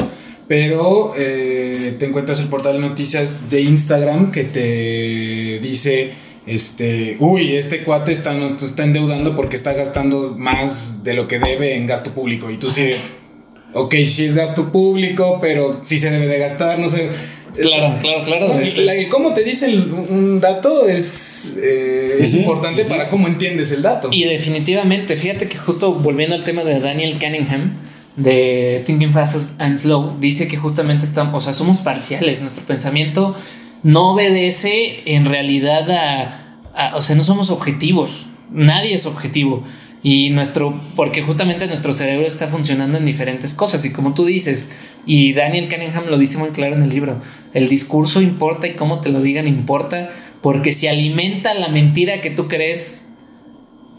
[0.48, 6.12] pero eh, te encuentras el portal de noticias de Instagram que te dice
[6.48, 11.40] este, uy, este cuate está, nos está endeudando porque está gastando más de lo que
[11.40, 12.52] debe en gasto público.
[12.52, 12.92] Y tú sí,
[13.74, 17.10] ok, sí es gasto público, pero sí se debe de gastar, no sé.
[17.60, 18.48] Claro, claro, claro.
[18.50, 23.28] No, es, la, el cómo te dicen un dato es, eh, es importante para cómo
[23.28, 24.10] entiendes el dato.
[24.12, 27.78] Y definitivamente, fíjate que justo volviendo al tema de Daniel Cunningham,
[28.18, 33.36] de Thinking Fast and Slow, dice que justamente estamos, o sea, somos parciales, nuestro pensamiento
[33.86, 35.86] no obedece en realidad
[36.74, 39.64] a, o sea, no somos objetivos, nadie es objetivo.
[40.02, 43.86] Y nuestro, porque justamente nuestro cerebro está funcionando en diferentes cosas.
[43.86, 47.22] Y como tú dices, y Daniel Cunningham lo dice muy claro en el libro,
[47.54, 50.10] el discurso importa y cómo te lo digan importa,
[50.42, 53.10] porque si alimenta la mentira que tú crees,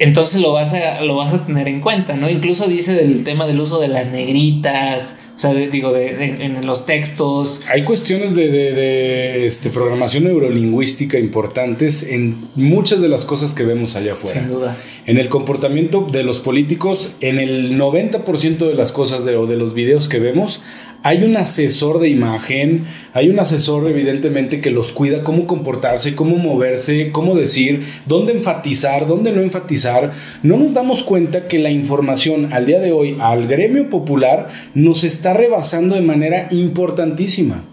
[0.00, 2.28] entonces lo vas a, lo vas a tener en cuenta, ¿no?
[2.28, 6.44] Incluso dice del tema del uso de las negritas, o sea, de, digo, de, de,
[6.46, 7.60] en los textos.
[7.68, 13.64] Hay cuestiones de, de, de, este, programación neurolingüística importantes en muchas de las cosas que
[13.64, 14.40] vemos allá afuera.
[14.40, 14.78] Sin duda.
[15.04, 19.58] En el comportamiento de los políticos, en el 90% de las cosas de, o de
[19.58, 20.62] los videos que vemos,
[21.02, 26.36] hay un asesor de imagen, hay un asesor evidentemente que los cuida cómo comportarse, cómo
[26.36, 30.12] moverse, cómo decir, dónde enfatizar, dónde no enfatizar.
[30.42, 35.04] No nos damos cuenta que la información al día de hoy al gremio popular nos
[35.04, 37.64] está rebasando de manera importantísima.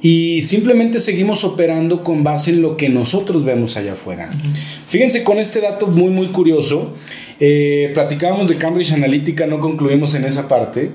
[0.00, 4.30] Y simplemente seguimos operando con base en lo que nosotros vemos allá afuera.
[4.32, 4.56] Uh -huh.
[4.88, 6.94] Fíjense con este dato muy, muy curioso.
[7.38, 10.90] Eh, platicábamos de Cambridge Analytica, no concluimos en esa parte.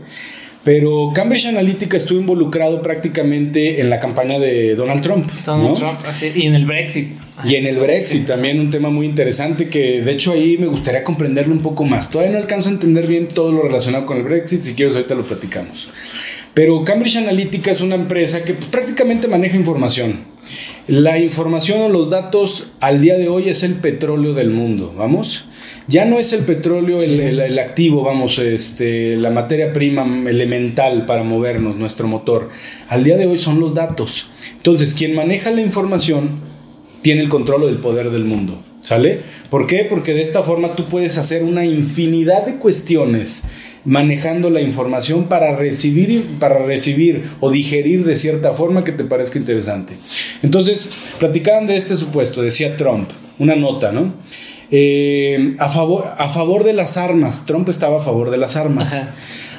[0.67, 5.31] Pero Cambridge Analytica estuvo involucrado prácticamente en la campaña de Donald Trump.
[5.45, 5.73] Donald ¿no?
[5.75, 7.15] Trump, así, y en el Brexit.
[7.45, 11.05] Y en el Brexit también un tema muy interesante que de hecho ahí me gustaría
[11.05, 12.11] comprenderlo un poco más.
[12.11, 15.15] Todavía no alcanzo a entender bien todo lo relacionado con el Brexit, si quieres ahorita
[15.15, 15.87] lo platicamos.
[16.53, 20.19] Pero Cambridge Analytica es una empresa que pues, prácticamente maneja información.
[20.87, 25.43] La información o los datos al día de hoy es el petróleo del mundo, ¿vamos?
[25.89, 31.05] Ya no es el petróleo el, el, el, activo, vamos, este, la materia prima elemental
[31.05, 32.49] para movernos, nuestro motor.
[32.87, 34.29] Al día de hoy son los datos.
[34.55, 36.39] Entonces, quien maneja la información
[37.01, 38.63] tiene el control del poder del mundo.
[38.79, 39.19] ¿Sale?
[39.49, 39.85] ¿Por qué?
[39.89, 43.43] Porque de esta forma tú puedes hacer una infinidad de cuestiones
[43.87, 49.39] manejando la información para recibir, para recibir o digerir de cierta forma que te parezca
[49.39, 49.93] interesante.
[50.43, 53.09] Entonces, platicaban de este supuesto, decía Trump,
[53.39, 54.13] una nota, ¿no?
[54.71, 59.07] Eh, a, favor, a favor de las armas, Trump estaba a favor de las armas.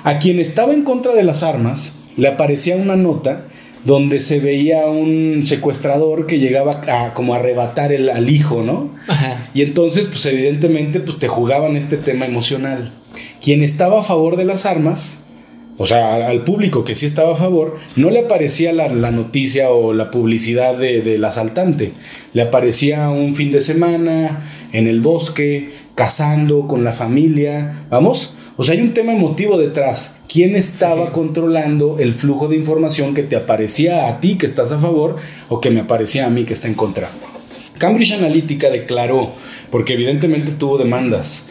[0.05, 3.47] A quien estaba en contra de las armas, le aparecía una nota
[3.87, 8.91] donde se veía un secuestrador que llegaba a como arrebatar el, al hijo, ¿no?
[9.55, 12.93] Y entonces, pues evidentemente, pues te jugaban este tema emocional.
[13.43, 15.19] Quien estaba a favor de las armas,
[15.77, 19.93] o sea, al público que sí estaba a favor, no le aparecía la, noticia o
[19.93, 21.93] la publicidad del asaltante.
[22.33, 28.35] Le aparecía un fin de semana, en el bosque, cazando con la familia, ¿vamos?
[28.57, 30.15] O sea, hay un tema emotivo detrás.
[30.29, 34.79] ¿Quién estaba controlando el flujo de información que te aparecía a ti que estás a
[34.79, 35.17] favor
[35.49, 37.09] o que me aparecía a mí que está en contra?
[37.79, 39.33] Cambridge Analytica declaró,
[39.71, 41.47] porque evidentemente tuvo demandas,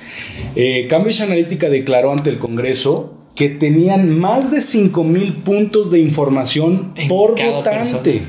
[0.56, 6.00] eh, Cambridge Analytica declaró ante el Congreso que tenían más de 5 mil puntos de
[6.00, 8.24] información por votante.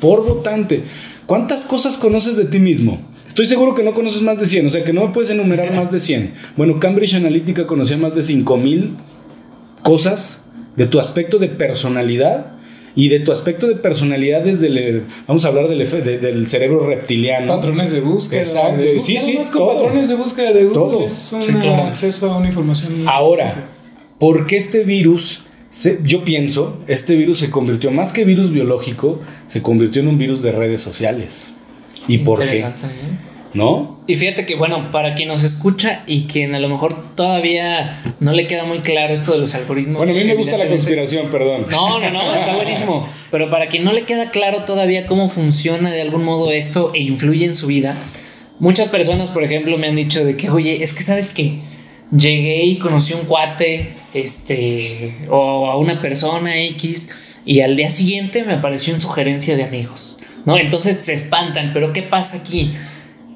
[0.00, 0.82] Por votante.
[1.26, 3.00] ¿Cuántas cosas conoces de ti mismo?
[3.28, 5.74] Estoy seguro que no conoces más de 100, o sea que no me puedes enumerar
[5.74, 6.32] más de 100.
[6.56, 8.96] Bueno, Cambridge Analytica conocía más de 5000
[9.82, 10.40] cosas
[10.76, 12.53] de tu aspecto de personalidad
[12.94, 15.78] y de tu aspecto de personalidad desde el, vamos a hablar del,
[16.20, 17.54] del cerebro reptiliano.
[17.54, 18.40] Patrones de búsqueda.
[18.40, 18.82] Exacto.
[18.98, 20.74] sí, sí, con patrones de búsqueda de Google.
[20.74, 21.06] Todo.
[21.06, 22.94] Es un acceso a una información.
[23.06, 23.68] Ahora,
[24.18, 25.42] ¿por qué este virus?
[26.04, 30.40] yo pienso, este virus se convirtió, más que virus biológico, se convirtió en un virus
[30.42, 31.52] de redes sociales.
[32.06, 32.60] ¿Y por qué?
[32.60, 32.66] ¿eh?
[33.54, 34.00] ¿No?
[34.06, 38.32] Y fíjate que, bueno, para quien nos escucha y quien a lo mejor todavía no
[38.32, 39.98] le queda muy claro esto de los algoritmos.
[39.98, 41.66] Bueno, a mí me gusta la conspiración, perdón.
[41.70, 43.08] No, no, no, está buenísimo.
[43.30, 47.00] Pero para quien no le queda claro todavía cómo funciona de algún modo esto e
[47.02, 47.96] influye en su vida,
[48.58, 51.60] muchas personas, por ejemplo, me han dicho de que, oye, es que sabes que
[52.10, 57.10] llegué y conocí un cuate, este, o a una persona X,
[57.46, 60.18] y al día siguiente me apareció en sugerencia de amigos.
[60.44, 60.58] ¿no?
[60.58, 62.72] Entonces se espantan, pero ¿qué pasa aquí?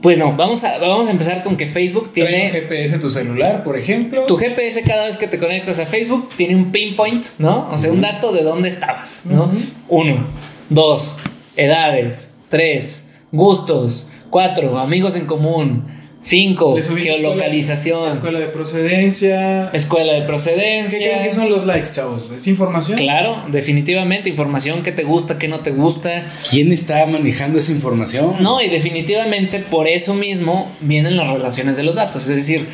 [0.00, 2.30] Pues no, vamos a, vamos a empezar con que Facebook tiene...
[2.30, 4.26] Trae un GPS tu celular, por ejemplo.
[4.26, 7.68] Tu GPS cada vez que te conectas a Facebook tiene un pinpoint, ¿no?
[7.70, 9.50] O sea, un dato de dónde estabas, ¿no?
[9.88, 10.24] Uno,
[10.68, 11.18] dos,
[11.56, 15.84] edades, tres, gustos, cuatro, amigos en común,
[16.20, 18.08] Cinco, geolocalización.
[18.08, 19.70] Escuela, de procedencia.
[19.72, 21.22] Escuela de procedencia.
[21.22, 22.28] ¿Qué, son los likes, chavos?
[22.34, 22.98] ¿Es información?
[22.98, 26.26] Claro, definitivamente, información que te gusta, que no te gusta.
[26.50, 28.36] ¿Quién está manejando esa información?
[28.40, 32.28] No, y definitivamente por eso mismo vienen las relaciones de los datos.
[32.28, 32.66] Es decir,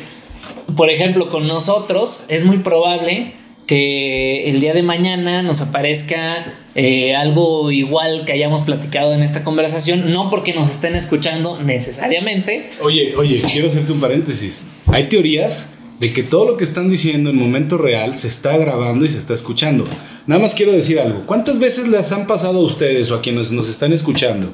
[0.75, 3.33] por ejemplo, con nosotros es muy probable
[3.67, 6.45] que el día de mañana nos aparezca
[6.75, 12.69] eh, algo igual que hayamos platicado en esta conversación, no porque nos estén escuchando necesariamente.
[12.81, 14.65] Oye, oye, quiero hacerte un paréntesis.
[14.87, 15.69] Hay teorías
[15.99, 19.17] de que todo lo que están diciendo en momento real se está grabando y se
[19.17, 19.85] está escuchando.
[20.27, 21.23] Nada más quiero decir algo.
[21.25, 24.51] ¿Cuántas veces les han pasado a ustedes o a quienes nos están escuchando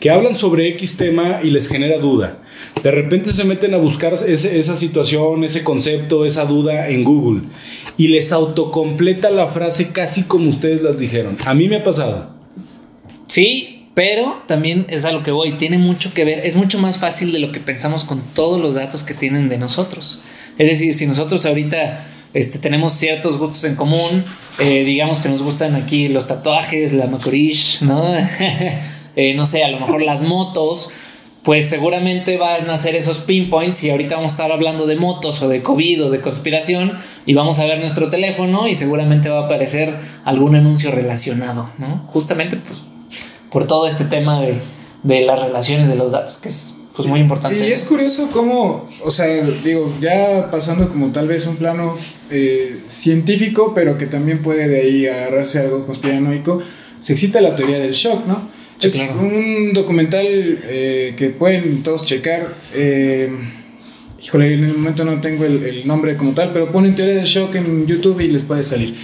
[0.00, 2.42] que hablan sobre X tema y les genera duda?
[2.82, 7.48] De repente se meten a buscar esa situación, ese concepto, esa duda en Google
[7.96, 11.36] y les autocompleta la frase casi como ustedes las dijeron.
[11.44, 12.34] A mí me ha pasado.
[13.26, 15.58] Sí, pero también es a lo que voy.
[15.58, 16.46] Tiene mucho que ver.
[16.46, 19.58] Es mucho más fácil de lo que pensamos con todos los datos que tienen de
[19.58, 20.20] nosotros.
[20.58, 22.04] Es decir, si nosotros ahorita
[22.34, 24.24] este, tenemos ciertos gustos en común,
[24.58, 28.04] eh, digamos que nos gustan aquí los tatuajes, la macorish, ¿no?
[29.16, 30.92] Eh, no sé, a lo mejor las motos
[31.42, 35.40] pues seguramente van a nacer esos pinpoints y ahorita vamos a estar hablando de motos
[35.42, 39.40] o de COVID o de conspiración y vamos a ver nuestro teléfono y seguramente va
[39.40, 42.04] a aparecer algún anuncio relacionado, ¿no?
[42.08, 42.82] Justamente pues
[43.50, 44.60] por todo este tema de,
[45.22, 47.66] las relaciones de los datos, que es pues muy importante.
[47.66, 49.26] Y es curioso cómo, o sea,
[49.64, 51.96] digo, ya pasando como tal vez un plano
[52.30, 56.60] eh, científico, pero que también puede de ahí agarrarse algo conspiranoico,
[57.00, 58.58] se existe la teoría del shock, ¿no?
[58.86, 62.54] es un documental eh, que pueden todos checar.
[62.74, 63.30] Eh,
[64.22, 67.54] híjole, en el momento no tengo el, nombre como tal, pero ponen teoría del shock
[67.56, 68.94] en YouTube y les puede salir.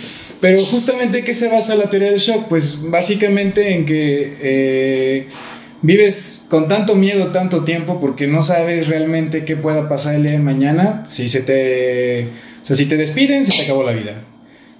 [0.41, 2.49] Pero justamente, ¿qué se basa la teoría del shock?
[2.49, 5.27] Pues básicamente en que eh,
[5.85, 10.33] vives con tanto miedo tanto tiempo porque no sabes realmente qué pueda pasar el día
[10.33, 11.03] de mañana.
[11.07, 12.29] Si se te.
[12.63, 14.25] O sea, si te despiden, se te acabó la vida.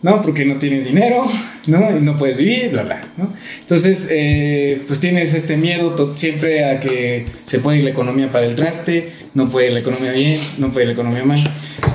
[0.05, 0.21] ¿No?
[0.21, 1.27] Porque no tienes dinero,
[1.67, 1.97] ¿no?
[1.97, 3.33] Y no puedes vivir, bla, bla, ¿no?
[3.61, 8.45] Entonces, eh, pues tienes este miedo siempre a que se puede ir la economía para
[8.45, 11.51] el traste, no puede ir la economía bien, no puede ir la economía mal,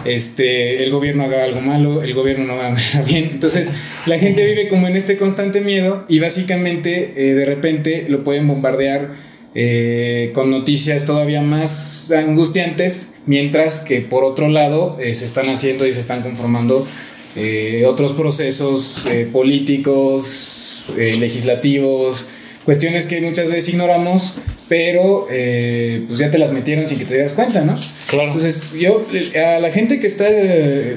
[0.05, 3.29] este, el gobierno haga algo malo, el gobierno no va bien.
[3.31, 3.73] Entonces,
[4.07, 8.47] la gente vive como en este constante miedo y básicamente, eh, de repente, lo pueden
[8.47, 15.85] bombardear eh, con noticias todavía más angustiantes, mientras que por otro lado se están haciendo
[15.85, 16.87] y se están conformando
[17.35, 22.27] eh, otros procesos políticos, legislativos,
[22.65, 24.35] cuestiones que muchas veces ignoramos,
[24.67, 27.75] pero pues ya te las metieron sin que te dieras cuenta, ¿no?
[28.07, 28.31] Claro.
[28.31, 29.05] Entonces, yo,
[29.35, 30.25] a la gente que está,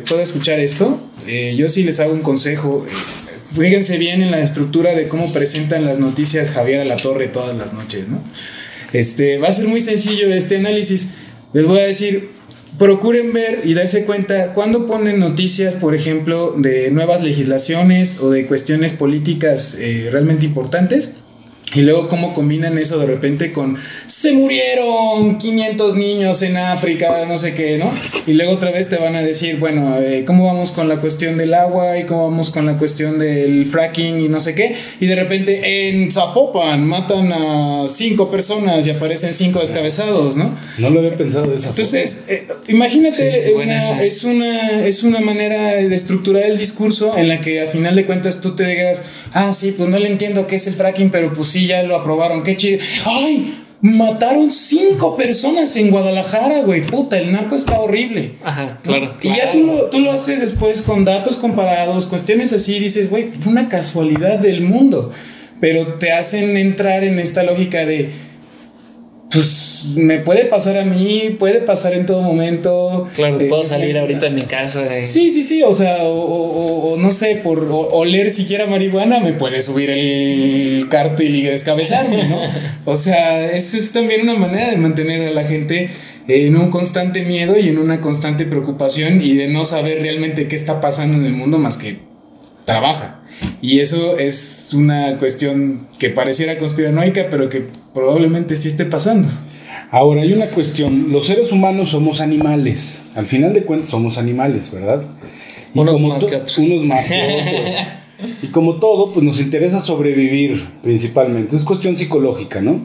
[0.09, 1.01] pueda escuchar esto,
[1.57, 2.87] yo sí les hago un consejo.
[3.55, 7.55] Fíjense bien en la estructura de cómo presentan las noticias Javier a la Torre todas
[7.57, 8.23] las noches, ¿no?
[8.93, 11.09] Este, va a ser muy sencillo este análisis.
[11.53, 12.31] Les voy a decir,
[12.79, 18.47] procuren ver y darse cuenta cuando ponen noticias, por ejemplo, de nuevas legislaciones o de
[18.47, 21.13] cuestiones políticas eh, realmente importantes
[21.75, 27.37] y luego cómo combinan eso de repente con se murieron 500 niños en África, no
[27.37, 27.91] sé qué, ¿no?
[28.27, 31.37] Y luego otra vez te van a decir, bueno, eh, ¿cómo vamos con la cuestión
[31.39, 34.77] del agua y cómo vamos con la cuestión del fracking y no sé qué?
[35.01, 40.55] Y de repente en Zapopan matan a cinco personas y aparecen cinco descabezados, ¿no?
[40.79, 41.83] No lo había pensado de esa forma.
[41.83, 43.53] Entonces, eh, imagínate,
[44.07, 48.07] es, una, es una manera de estructurar el discurso en la que a final de
[48.07, 51.33] cuentas tú te digas, ah, sí, pues no le entiendo qué es el fracking, pero
[51.33, 52.81] pues sí ya lo aprobaron, qué chido.
[53.05, 53.59] ¡Ay!
[53.81, 56.83] Mataron cinco personas en Guadalajara, güey.
[56.83, 58.37] Puta, el narco está horrible.
[58.45, 59.15] Ajá, claro.
[59.21, 63.33] Y ya tú lo, tú lo haces después con datos comparados, cuestiones así, dices, güey,
[63.33, 65.11] fue una casualidad del mundo.
[65.61, 68.13] Pero te hacen entrar en esta lógica de,
[69.33, 73.09] pues me puede pasar a mí, puede pasar en todo momento.
[73.15, 74.99] Claro, puedo eh, salir ahorita en mi casa.
[74.99, 75.05] Eh.
[75.05, 79.91] Sí, sí, sí, o sea, o, no sé, por oler siquiera marihuana me puede subir
[79.91, 82.41] el cártel y descabezarme, ¿no?
[82.85, 85.91] o sea, eso es también una manera de mantener a la gente
[86.29, 90.57] en un constante miedo y en una constante preocupación y de no saber realmente qué
[90.57, 92.01] está pasando en el mundo más que
[92.65, 93.23] trabaja.
[93.61, 99.29] Y eso es una cuestión que pareciera conspiranoica, pero que probablemente sí esté pasando.
[99.95, 104.73] Ahora, hay una cuestión, los seres humanos somos animales, al final de cuentas somos animales,
[104.73, 105.05] ¿verdad?
[105.75, 106.57] unos más que otros.
[106.57, 107.21] Unos más que
[108.19, 108.37] otros.
[108.43, 112.81] y como todo, pues nos interesa sobrevivir principalmente, es cuestión psicológica, ¿no?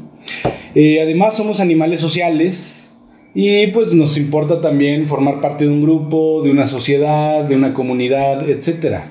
[0.75, 2.87] Eh, además somos animales sociales
[3.33, 7.73] y pues nos importa también formar parte de un grupo, de una sociedad, de una
[7.73, 9.07] comunidad, etcétera.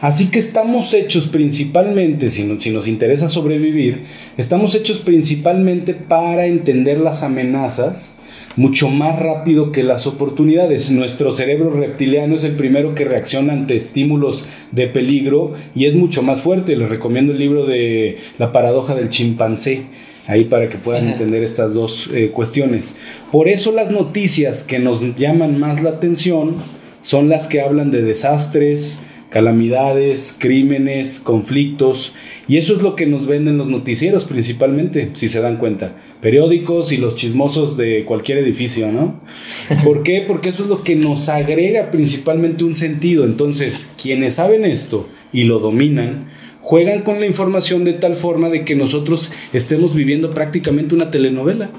[0.00, 4.04] Así que estamos hechos principalmente, si, si, nos interesa sobrevivir,
[4.36, 8.16] estamos hechos principalmente para entender las amenazas
[8.54, 10.90] mucho más rápido que las oportunidades.
[10.90, 16.22] Nuestro cerebro reptiliano es el primero que reacciona ante estímulos de peligro y es mucho
[16.22, 16.76] más fuerte.
[16.76, 19.82] Les recomiendo el libro de La paradoja del chimpancé
[20.26, 22.96] ahí para que puedan entender estas dos eh, cuestiones.
[23.32, 26.56] Por eso las noticias que nos llaman más la atención
[27.00, 28.98] son las que hablan de desastres,
[29.30, 32.14] calamidades, crímenes, conflictos,
[32.46, 35.96] y eso es lo que nos venden los noticieros principalmente, si se dan cuenta.
[36.22, 39.20] Periódicos y los chismosos de cualquier edificio, ¿no?
[39.84, 40.24] ¿Por qué?
[40.26, 43.24] Porque eso es lo que nos agrega principalmente un sentido.
[43.24, 46.28] Entonces, quienes saben esto y lo dominan,
[46.60, 51.70] juegan con la información de tal forma de que nosotros estemos viviendo prácticamente una telenovela.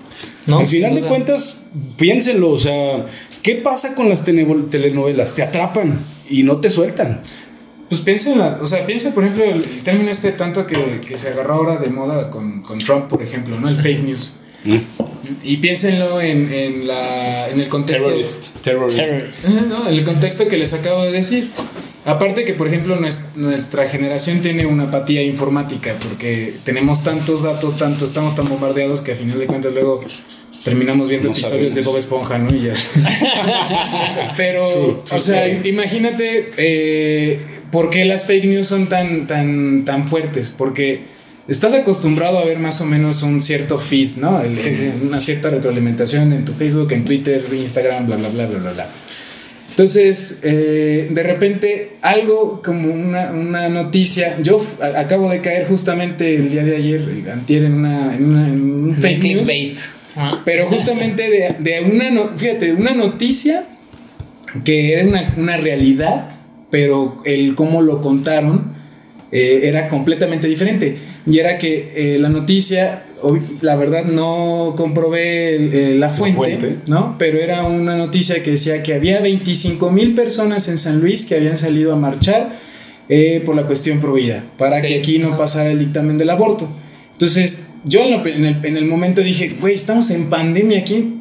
[0.48, 1.60] Al final de cuentas,
[1.98, 3.06] piénsenlo, o sea,
[3.42, 5.36] ¿qué pasa con las telenovelas?
[5.36, 7.22] Te atrapan y no te sueltan.
[7.90, 11.18] Pues piensa en la, o sea, piensa por ejemplo el, término este tanto que, que,
[11.18, 13.68] se agarró ahora de moda con, con, Trump, por ejemplo, ¿no?
[13.68, 14.36] El fake news.
[14.64, 14.78] Mm.
[15.44, 18.10] Y piénsenlo en, en, la, en el contexto.
[18.62, 19.46] Terrorist.
[19.68, 19.88] ¿no?
[19.88, 21.50] En el contexto que les acabo de decir.
[22.06, 22.98] Aparte que, por ejemplo,
[23.36, 29.12] nuestra generación tiene una apatía informática porque tenemos tantos datos, tanto, estamos tan bombardeados que
[29.12, 30.00] a final de cuentas luego
[30.64, 32.54] terminamos viendo episodios de Bob Esponja, ¿no?
[32.56, 32.74] Y ya.
[34.38, 37.40] Pero, o sea, imagínate eh,
[37.72, 40.54] por qué las fake news son tan, tan, tan fuertes.
[40.56, 41.02] Porque
[41.48, 44.42] estás acostumbrado a ver más o menos un cierto feed, ¿no?
[45.04, 48.90] Una cierta retroalimentación en tu Facebook, en Twitter, Instagram, bla, bla, bla, bla, bla, bla.
[49.70, 54.38] Entonces, eh, de repente, algo como una, una, noticia.
[54.42, 54.62] Yo
[54.98, 58.62] acabo de caer justamente el día de ayer, el antier, en, una, en, una, en
[58.62, 59.48] un fake news.
[60.46, 63.66] Pero justamente de, de una, fíjate, una noticia
[64.64, 66.26] que era una, una, realidad,
[66.72, 68.74] pero el cómo lo contaron
[69.32, 70.98] eh, era completamente diferente.
[71.26, 73.04] Y era que eh, la noticia,
[73.62, 77.16] la verdad no comprobé la, fuente, ¿no?
[77.20, 81.36] Pero era una noticia que decía que había 25 mil personas en San Luis que
[81.36, 82.58] habían salido a marchar
[83.10, 86.70] eh, por la cuestión prohibida, para que aquí no pasara el dictamen del aborto.
[87.12, 91.16] Entonces, yo en, el, en el momento dije, güey, estamos en pandemia aquí.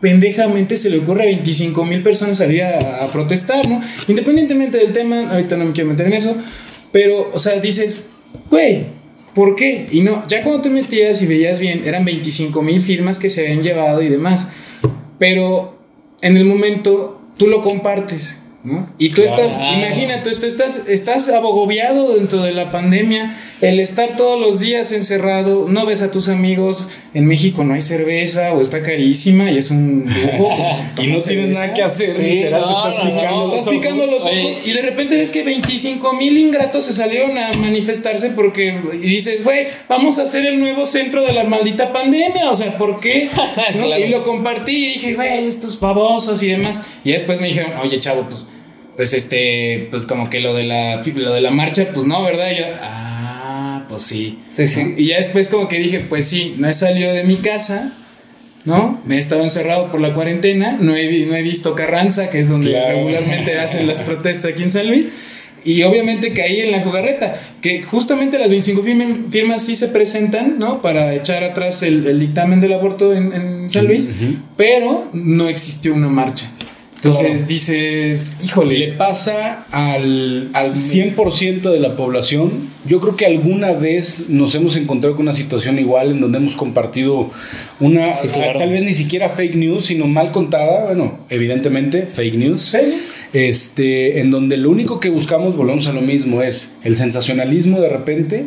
[0.00, 3.80] Pendejamente se le ocurre a 25 mil personas salir a, a, protestar, ¿no?
[4.06, 6.36] Independientemente del tema, ahorita no me quiero meter en eso,
[6.92, 8.04] pero, o sea, dices,
[8.48, 8.86] güey,
[9.34, 9.88] ¿por qué?
[9.90, 13.40] Y no, ya cuando te metías y veías bien, eran 25 mil firmas que se
[13.42, 14.50] habían llevado y demás.
[15.18, 15.78] Pero
[16.22, 18.38] en el momento tú lo compartes.
[18.64, 18.88] ¿no?
[18.98, 24.40] Y tú estás, imagínate, tú estás, estás abogobiado dentro de la pandemia, el estar todos
[24.40, 28.82] los días encerrado, no ves a tus amigos, en México no hay cerveza o está
[28.82, 30.54] carísima y es un lujo.
[31.02, 34.72] y no tienes nada que hacer, literal, te estás picando, estás picando los ojos y
[34.72, 39.66] de repente ves que 25 mil ingratos se salieron a manifestarse porque y dices, güey,
[39.88, 43.28] vamos a hacer el nuevo centro de la maldita pandemia, o sea, ¿por qué?
[43.98, 46.82] Y lo compartí y dije, güey, estos babosos y demás.
[47.04, 48.48] Y después me dijeron, oye, chavo, pues
[48.98, 52.50] pues este, pues como que lo de la, lo de la marcha, pues no, ¿verdad?
[52.50, 52.97] Y yo, ah,
[53.98, 54.38] pues sí.
[54.48, 54.94] Sí, sí.
[54.96, 57.92] Y ya después como que dije, pues sí, no he salido de mi casa,
[58.64, 59.00] ¿no?
[59.04, 62.48] Me he estado encerrado por la cuarentena, no he, no he visto Carranza, que es
[62.48, 65.12] donde regularmente hacen las protestas aquí en San Luis.
[65.64, 68.82] Y obviamente caí en la jugarreta, que justamente las 25
[69.28, 70.80] firmas sí se presentan, ¿no?
[70.80, 74.14] Para echar atrás el, dictamen del aborto en, San Luis,
[74.56, 76.50] pero no existió una marcha.
[76.98, 78.76] Entonces dices, híjole.
[78.76, 82.50] Le pasa al, al 100% de la población.
[82.86, 86.56] Yo creo que alguna vez nos hemos encontrado con una situación igual en donde hemos
[86.56, 87.30] compartido
[87.78, 88.10] una,
[88.58, 90.86] tal vez ni siquiera fake news, sino mal contada.
[90.86, 92.76] Bueno, evidentemente, fake news.
[93.32, 97.90] Este, en donde lo único que buscamos, volvemos a lo mismo, es el sensacionalismo de
[97.90, 98.46] repente,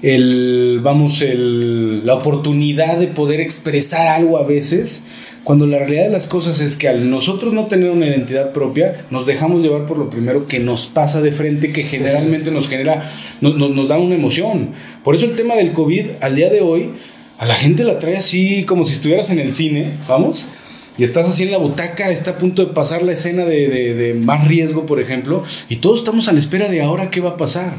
[0.00, 5.04] el, vamos, el, la oportunidad de poder expresar algo a veces
[5.44, 9.04] cuando la realidad de las cosas es que al nosotros no tener una identidad propia,
[9.10, 13.10] nos dejamos llevar por lo primero que nos pasa de frente, que generalmente nos genera,
[13.40, 14.70] nos da una emoción.
[15.02, 16.90] Por eso el tema del COVID al día de hoy,
[17.38, 20.48] a la gente la trae así como si estuvieras en el cine, vamos,
[20.96, 23.94] y estás así en la butaca, está a punto de pasar la escena de, de,
[23.94, 27.30] de más riesgo, por ejemplo, y todos estamos a la espera de ahora qué va
[27.30, 27.74] a pasar.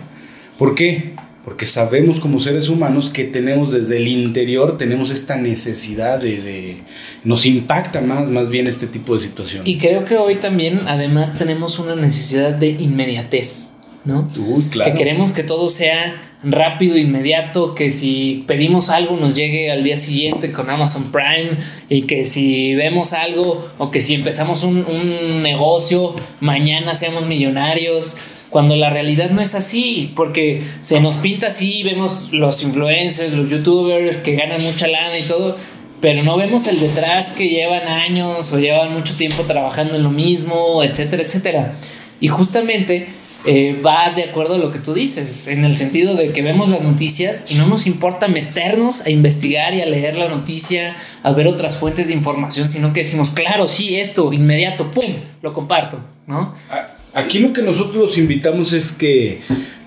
[0.58, 1.13] ¿Por qué?
[1.44, 6.78] Porque sabemos como seres humanos que tenemos desde el interior, tenemos esta necesidad de,
[7.26, 9.68] nos impacta más, más bien este tipo de situaciones.
[9.68, 13.72] Y creo que hoy también además tenemos una necesidad de inmediatez,
[14.06, 14.30] ¿no?
[14.38, 14.92] Uy, claro.
[14.92, 19.98] Que queremos que todo sea rápido, inmediato, que si pedimos algo nos llegue al día
[19.98, 21.58] siguiente con Amazon Prime
[21.90, 28.18] y que si vemos algo o que si empezamos un, un negocio, mañana seamos millonarios
[28.54, 33.50] cuando la realidad no es así, porque se nos pinta así, vemos los influencers, los
[33.50, 35.58] youtubers que ganan mucha lana y todo,
[36.00, 40.12] pero no vemos el detrás que llevan años o llevan mucho tiempo trabajando en lo
[40.12, 41.74] mismo, etcétera, etcétera.
[42.20, 43.08] Y justamente
[43.48, 46.70] eh, va de acuerdo a lo que tú dices, en el sentido de que vemos
[46.70, 51.32] las noticias y no nos importa meternos a investigar y a leer la noticia, a
[51.32, 55.04] ver otras fuentes de información, sino que decimos, claro, sí, esto, inmediato, ¡pum!,
[55.42, 56.54] lo comparto, ¿no?
[56.70, 59.42] Ah, Aquí lo que nosotros los invitamos es que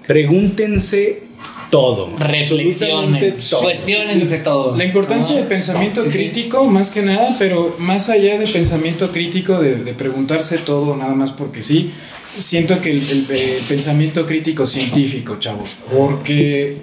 [0.07, 1.27] pregúntense
[1.71, 2.17] todo.
[2.19, 4.77] Reflexionen, cuestionense todo.
[4.77, 9.77] La importancia del pensamiento crítico, más que nada, pero más allá del pensamiento crítico, de,
[9.95, 11.91] preguntarse todo nada más porque sí,
[12.37, 13.27] siento que el,
[13.69, 16.77] pensamiento crítico científico, chavos, porque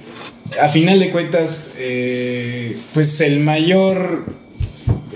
[0.61, 4.25] a final de cuentas, eh, pues el mayor,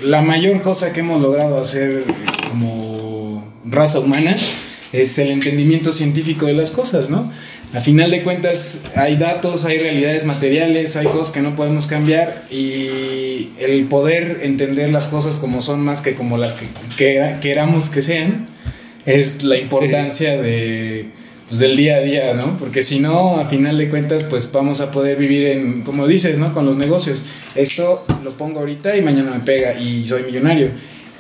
[0.04, 2.06] la mayor cosa que hemos logrado hacer
[2.50, 4.38] como raza humana,
[4.98, 7.32] es el entendimiento científico de las cosas, ¿no?
[7.74, 12.46] A final de cuentas hay datos, hay realidades materiales, hay cosas que no podemos cambiar
[12.50, 16.56] y el poder entender las cosas como son más que como las
[16.98, 18.48] que, queramos que sean
[19.06, 21.08] es la importancia de,
[21.48, 22.58] pues, del día a día, ¿no?
[22.58, 26.38] Porque si no, a final de cuentas, pues vamos a poder vivir en, como dices,
[26.38, 26.54] ¿no?
[26.54, 27.24] Con los negocios.
[27.56, 30.72] Esto lo pongo ahorita y mañana me pega y soy millonario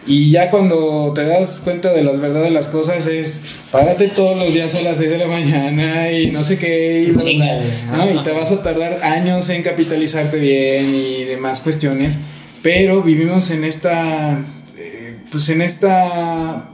[0.07, 3.41] y ya cuando te das cuenta de las verdades de las cosas es,
[3.71, 7.11] párate todos los días a las 6 de la mañana y no sé qué, y,
[7.11, 12.19] y te vas a tardar años en capitalizarte bien y demás cuestiones,
[12.63, 14.39] pero vivimos en esta,
[14.77, 16.69] eh, pues en esta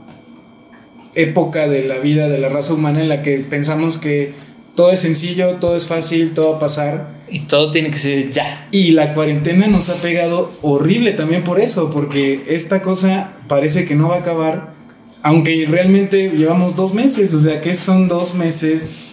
[1.16, 4.32] época de la vida de la raza humana en la que pensamos que
[4.76, 8.30] todo es sencillo, todo es fácil, todo va a pasar y todo tiene que ser
[8.30, 8.68] ya.
[8.70, 13.96] Y la cuarentena nos ha pegado horrible también por eso, porque esta cosa parece que
[13.96, 14.72] no va a acabar,
[15.20, 19.08] aunque realmente llevamos dos meses, o sea, que son dos meses...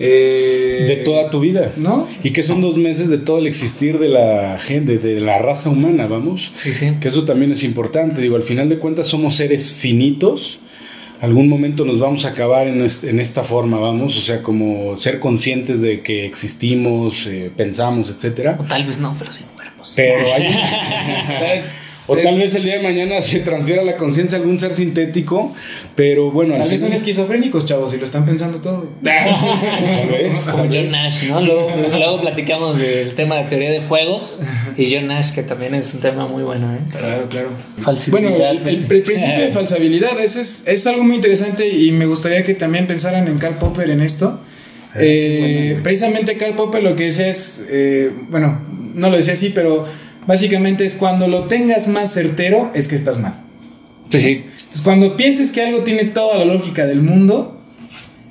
[0.00, 2.08] Eh, de toda tu vida, ¿no?
[2.24, 5.70] Y que son dos meses de todo el existir de la gente, de la raza
[5.70, 6.52] humana, vamos.
[6.56, 6.94] Sí, sí.
[7.00, 8.20] Que eso también es importante.
[8.20, 10.58] Digo, al final de cuentas somos seres finitos
[11.20, 15.80] algún momento nos vamos a acabar en, esta forma, vamos, o sea, como ser conscientes
[15.80, 18.56] de que existimos, eh, pensamos, etcétera.
[18.58, 19.92] O tal vez no, pero sí cuerpos.
[19.96, 20.48] Pero hay,
[22.10, 25.54] O tal vez el día de mañana se transfiera la conciencia a algún ser sintético,
[25.94, 26.56] pero bueno.
[26.56, 28.88] Tal vez son esquizofrénicos, chavos, y lo están pensando todo.
[30.50, 31.40] Como John Nash, ¿no?
[31.40, 34.40] Luego, platicamos del tema de teoría de juegos
[34.76, 36.78] y John Nash, que también es un tema muy bueno, ¿eh?
[36.90, 37.50] Claro, claro.
[37.80, 38.54] Falsibilidad.
[38.54, 42.54] Bueno, el, principio de falsabilidad, eso es, es algo muy interesante y me gustaría que
[42.54, 44.40] también pensaran en Karl Popper en esto.
[44.96, 48.60] Eh, precisamente Karl Popper lo que dice es, eh, bueno,
[48.94, 49.86] no lo decía así, pero
[50.30, 53.34] básicamente es cuando lo tengas más certero es que estás mal.
[54.10, 54.44] Sí, sí.
[54.44, 57.60] Entonces cuando pienses que algo tiene toda la lógica del mundo,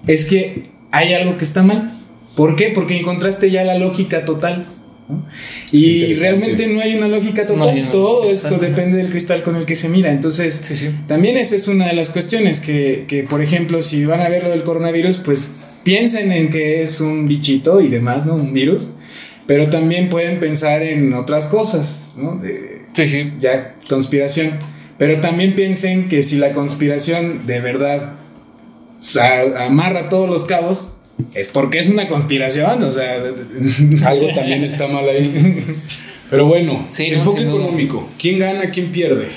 [0.08, 1.92] es que hay algo que está mal.
[2.38, 2.72] ¿Por qué?
[2.74, 4.66] Porque encontraste ya la lógica total.
[5.74, 9.76] Y realmente no hay una lógica total, todo esto depende del cristal con el que
[9.76, 10.10] se mira.
[10.10, 10.62] Entonces,
[11.06, 14.44] también esa es una de las cuestiones que, que, por ejemplo, si van a ver
[14.44, 15.50] lo del coronavirus, pues
[15.84, 18.36] piensen en que es un bichito y demás, ¿no?
[18.36, 18.92] Un virus,
[19.50, 22.36] pero también pueden pensar en otras cosas, ¿no?
[22.36, 23.34] De, sí, sí.
[23.40, 24.52] Ya, conspiración.
[25.00, 28.14] Pero también piensen que si la conspiración de verdad
[29.58, 30.92] amarra todos los cabos,
[31.34, 33.16] es porque es una conspiración, o sea,
[34.06, 35.66] algo también está mal ahí.
[36.30, 39.30] Pero bueno, enfoque económico, ¿quién gana, quién pierde?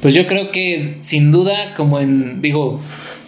[0.00, 2.80] Pues yo creo que sin duda, como en, digo,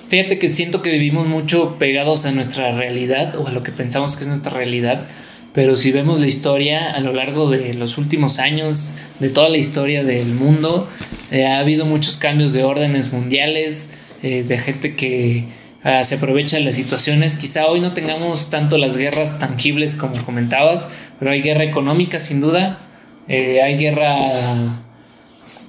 [0.09, 4.17] Fíjate que siento que vivimos mucho pegados a nuestra realidad o a lo que pensamos
[4.17, 5.09] que es nuestra realidad,
[5.57, 9.57] pero si vemos la historia a lo largo de los últimos años, de toda la
[9.57, 10.87] historia del mundo,
[11.31, 13.91] eh, ha habido muchos cambios de órdenes mundiales,
[14.23, 15.45] eh, de gente que
[15.83, 17.39] ah, se aprovecha de las situaciones.
[17.39, 22.43] Quizá hoy no tengamos tanto las guerras tangibles como comentabas, pero hay guerra económica sin
[22.43, 22.79] duda,
[23.27, 24.33] eh, hay guerra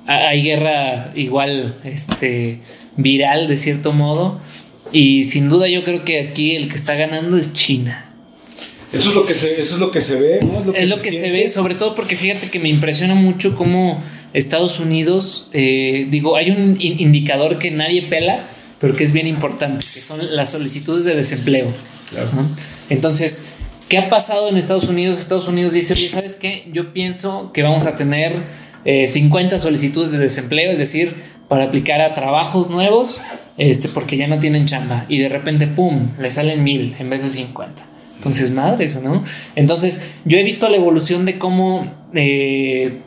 [0.05, 2.59] hay guerra igual este
[2.97, 4.41] viral de cierto modo.
[4.91, 8.07] Y sin duda yo creo que aquí el que está ganando es China.
[8.93, 10.73] Eso es lo que se, eso es lo que se ve, ¿no?
[10.73, 14.01] Es lo que, se, ve, sobre todo porque fíjate que me impresiona mucho cómo
[14.33, 18.45] Estados Unidos, eh, digo, hay un indicador que nadie pela,
[18.79, 21.67] pero que es bien importante, que son las solicitudes de desempleo.
[22.89, 23.45] Entonces,
[23.89, 25.17] ¿qué ha pasado en Estados Unidos?
[25.17, 26.69] Estados Unidos dice, oye, ¿sabes qué?
[26.71, 28.33] Yo pienso que vamos a tener
[28.85, 31.15] 50 eh, solicitudes de desempleo, es decir,
[31.49, 33.21] para aplicar a trabajos nuevos,
[33.57, 35.05] este, porque ya no tienen chamba.
[35.09, 37.83] Y de repente, ¡pum!, le salen mil en vez de 50.
[38.18, 39.24] Entonces, madre eso, ¿no?
[39.55, 42.97] Entonces, yo he visto la evolución de cómo eh,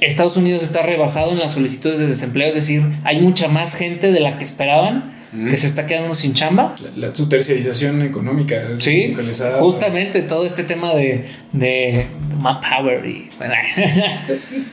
[0.00, 4.12] Estados Unidos está rebasado en las solicitudes de desempleo, es decir, hay mucha más gente
[4.12, 6.74] de la que esperaban que se está quedando sin chamba.
[6.96, 8.74] La, su terciarización económica.
[8.76, 9.14] Sí,
[9.60, 12.06] justamente todo este tema de, de
[12.42, 13.28] power y...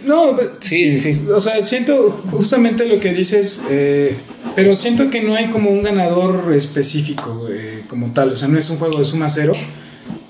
[0.05, 4.15] no, sí, sí, O sea, siento justamente lo que dices, eh,
[4.57, 8.57] pero siento que no hay como un ganador específico eh, como tal, o sea, no
[8.57, 9.53] es un juego de suma cero.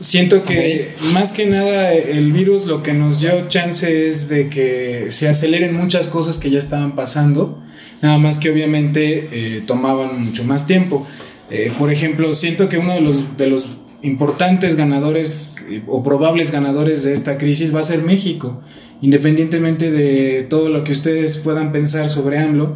[0.02, 5.08] Siento que más que nada el virus lo que nos dio chance es de que
[5.12, 7.64] se aceleren muchas cosas que ya estaban pasando
[8.02, 11.08] nada más que obviamente eh, tomaban mucho más tiempo.
[11.50, 16.52] Eh, por ejemplo, siento que uno de los, de los importantes ganadores eh, o probables
[16.52, 18.62] ganadores de esta crisis va a ser México,
[19.02, 22.76] independientemente de todo lo que ustedes puedan pensar sobre AMLO.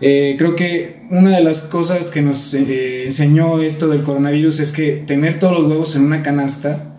[0.00, 5.38] Creo que una de las cosas que nos enseñó esto del coronavirus es que tener
[5.38, 6.96] todos los huevos en una canasta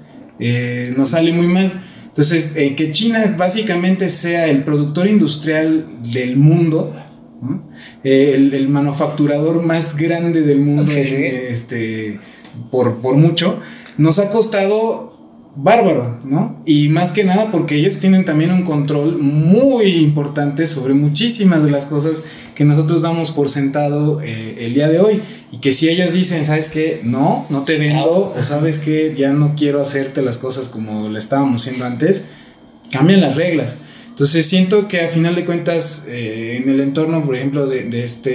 [0.97, 1.84] nos sale muy mal.
[2.08, 6.93] Entonces, que China básicamente sea el productor industrial del mundo,
[8.04, 12.20] eh, el, manufacturador más grande del mundo, este,
[12.72, 13.60] por, por mucho,
[13.97, 15.18] nos ha costado
[15.56, 16.62] bárbaro, ¿no?
[16.66, 21.72] Y más que nada porque ellos tienen también un control muy importante sobre muchísimas de
[21.72, 22.24] las cosas
[22.60, 25.22] que nosotros damos por sentado eh, el día de hoy.
[25.49, 26.99] Y que si ellos dicen, ¿sabes qué?
[27.05, 31.20] No, no te vendo, o sabes que ya no quiero hacerte las cosas como le
[31.20, 32.26] estábamos haciendo antes,
[32.91, 33.78] cambian las reglas.
[34.10, 38.03] Entonces siento que a final de cuentas eh, en el entorno, por ejemplo, de, de
[38.03, 38.30] esta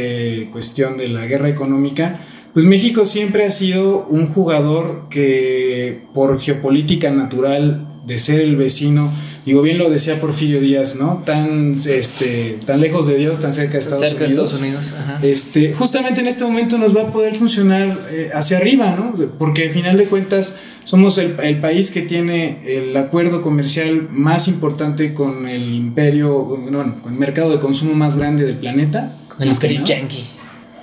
[0.50, 2.18] cuestión de la guerra económica,
[2.54, 9.12] pues México siempre ha sido un jugador que por geopolítica natural de ser el vecino,
[9.46, 11.22] digo bien lo decía Porfirio Díaz, ¿no?
[11.26, 14.60] Tan, este, tan lejos de Dios, tan cerca de Estados cerca Unidos.
[14.60, 18.56] De Estados Unidos Este, justamente en este momento nos va a poder funcionar eh, hacia
[18.56, 19.14] arriba, ¿no?
[19.38, 24.48] Porque a final de cuentas somos el, el, país que tiene el acuerdo comercial más
[24.48, 29.16] importante con el imperio, bueno, con el mercado de consumo más grande del planeta.
[29.28, 30.24] Con el imperio yankee.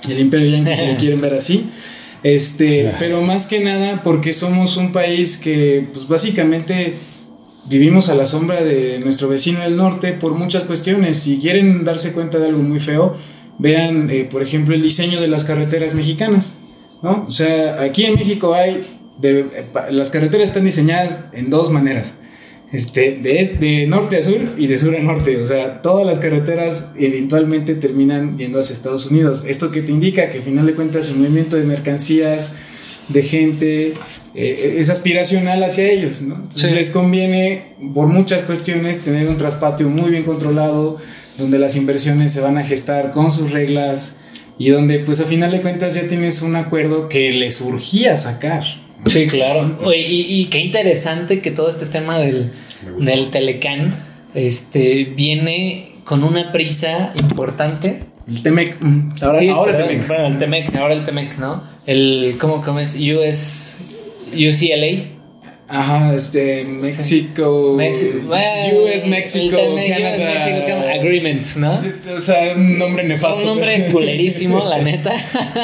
[0.08, 1.70] El imperio yankee, si lo quieren ver así.
[2.22, 6.94] Este, pero más que nada porque somos un país que, pues básicamente
[7.66, 11.16] vivimos a la sombra de nuestro vecino del norte por muchas cuestiones.
[11.16, 13.16] Si quieren darse cuenta de algo muy feo,
[13.58, 16.56] vean, eh, por ejemplo, el diseño de las carreteras mexicanas.
[17.02, 17.24] ¿no?
[17.26, 18.82] O sea, aquí en México hay
[19.90, 22.16] las carreteras están diseñadas en dos maneras.
[22.72, 25.36] este, de, de norte a sur y de sur a norte.
[25.40, 29.44] O sea, todas las carreteras eventualmente terminan yendo hacia Estados Unidos.
[29.46, 30.30] ¿Esto que te indica?
[30.30, 32.54] Que al final de cuentas el movimiento de mercancías,
[33.08, 33.94] de gente,
[34.34, 36.22] eh, es aspiracional hacia ellos.
[36.22, 36.36] ¿no?
[36.36, 40.98] Entonces les conviene, por muchas cuestiones, tener un traspatio muy bien controlado,
[41.38, 44.16] donde las inversiones se van a gestar con sus reglas
[44.58, 48.64] y donde pues a final de cuentas ya tienes un acuerdo que les urgía sacar.
[49.06, 49.76] Sí, claro.
[49.94, 52.52] y, qué interesante que todo este tema del,
[53.00, 53.96] del Telecán
[54.34, 58.04] este, viene con una prisa importante.
[58.28, 58.78] El Temec.
[59.20, 60.06] Ahora, ahora el Temec.
[60.06, 61.62] Bueno, el Temec, ahora el Temec, ¿no?
[61.86, 62.96] El, ¿cómo, cómo es?
[62.96, 63.74] US,
[64.32, 65.12] UCLA.
[65.68, 67.76] Ajá, este, México.
[67.76, 69.56] US, México,
[70.66, 70.92] Canada.
[70.92, 71.72] Agreement, ¿no?
[72.14, 73.40] O sea, un nombre nefasto.
[73.40, 75.12] Un nombre culerísimo, la neta.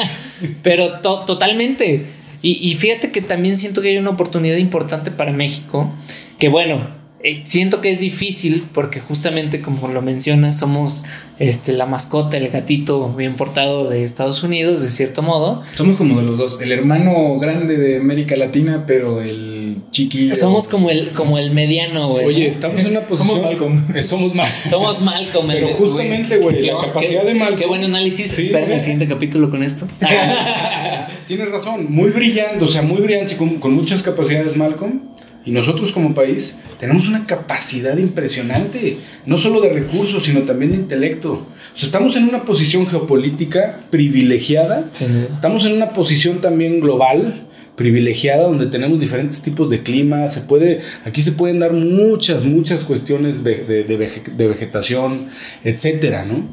[0.63, 2.05] Pero totalmente.
[2.41, 5.91] Y, fíjate que también siento que hay una oportunidad importante para México,
[6.39, 6.87] que bueno,
[7.21, 11.05] eh, siento que es difícil porque justamente como lo mencionas, somos
[11.39, 15.61] este, la mascota, el gatito bien portado de Estados Unidos, de cierto modo.
[15.73, 20.35] Somos como de los dos, el hermano grande de América Latina, pero el chiquillo.
[20.35, 22.25] Somos como el, como el mediano, güey.
[22.25, 23.29] Oye, estamos en una posición.
[23.39, 23.95] Somos Malcolm.
[23.95, 24.47] Eh, somos, mal.
[24.69, 25.47] somos Malcolm.
[25.47, 27.59] Pero justamente, güey, la capacidad de Malcolm.
[27.59, 28.31] Qué buen análisis.
[28.31, 29.87] Sí, Espera el siguiente capítulo con esto.
[31.27, 35.08] Tienes razón, muy brillante, o sea, muy brillante, con, con muchas capacidades, Malcolm.
[35.45, 40.77] Y nosotros como país tenemos una capacidad impresionante, no solo de recursos, sino también de
[40.77, 41.31] intelecto.
[41.33, 44.89] O sea, estamos en una posición geopolítica privilegiada,
[45.31, 50.81] estamos en una posición también global privilegiada donde tenemos diferentes tipos de clima, se puede,
[51.05, 55.29] aquí se pueden dar muchas, muchas cuestiones de, de, de vegetación,
[55.63, 56.43] etcétera, ¿no?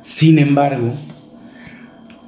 [0.00, 0.94] Sin embargo,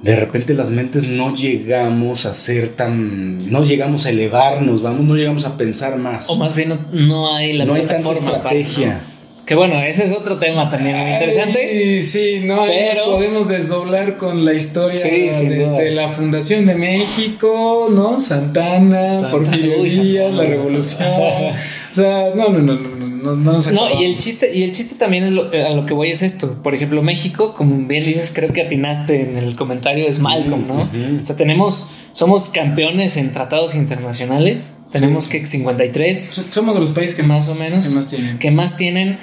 [0.01, 5.15] de repente las mentes no llegamos a ser tan, no llegamos a elevarnos, vamos, no
[5.15, 6.29] llegamos a pensar más.
[6.29, 9.01] O más bien no, hay la no hay tanta estrategia.
[9.45, 12.01] Que bueno, ese es otro tema también muy interesante.
[12.01, 18.19] sí, no, pero podemos desdoblar con la historia desde la fundación de México, ¿no?
[18.19, 21.07] Santana, Porfirio Díaz, la revolución.
[21.09, 22.96] o sea, no, no, no, no
[23.35, 26.21] no, y el chiste, y el chiste también es lo, a lo que voy es
[26.21, 26.61] esto.
[26.63, 30.89] Por ejemplo, México, como bien dices, creo que atinaste en el comentario, es Malcolm, ¿no?
[31.19, 34.75] O sea, tenemos, somos campeones en tratados internacionales.
[34.91, 36.19] Tenemos que 53.
[36.19, 38.39] Somos de los países que más, o menos que más tienen.
[38.39, 39.19] Que más tienen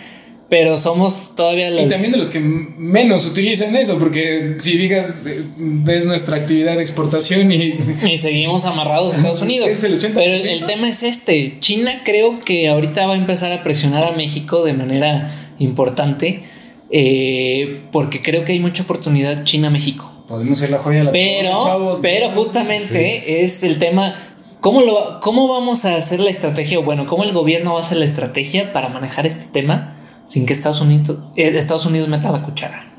[0.48, 1.82] pero somos todavía los...
[1.82, 5.22] Y también de los que menos utilizan eso, porque si digas,
[5.56, 7.74] ves nuestra actividad de exportación y...
[8.08, 9.70] Y seguimos amarrados a Estados Unidos.
[9.70, 10.12] Es el 80%.
[10.14, 14.12] Pero el, tema es este, China creo que ahorita va a empezar a presionar a
[14.12, 16.42] México de manera importante,
[16.90, 20.10] eh, porque creo que hay mucha oportunidad China-México.
[20.28, 24.30] Podemos ser la joya de la Pero, pero justamente es el tema...
[24.60, 26.78] ¿Cómo, lo, ¿Cómo vamos a hacer la estrategia?
[26.78, 29.93] O bueno, ¿cómo el gobierno va a hacer la estrategia para manejar este tema?
[30.24, 32.90] Sin que Estados Unidos, eh, Estados Unidos meta la cuchara.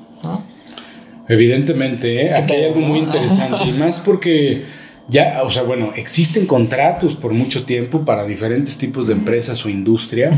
[1.27, 2.33] Evidentemente, ¿eh?
[2.33, 4.65] aquí hay algo muy interesante y más porque
[5.07, 9.69] ya, o sea, bueno, existen contratos por mucho tiempo para diferentes tipos de empresas o
[9.69, 10.37] industria.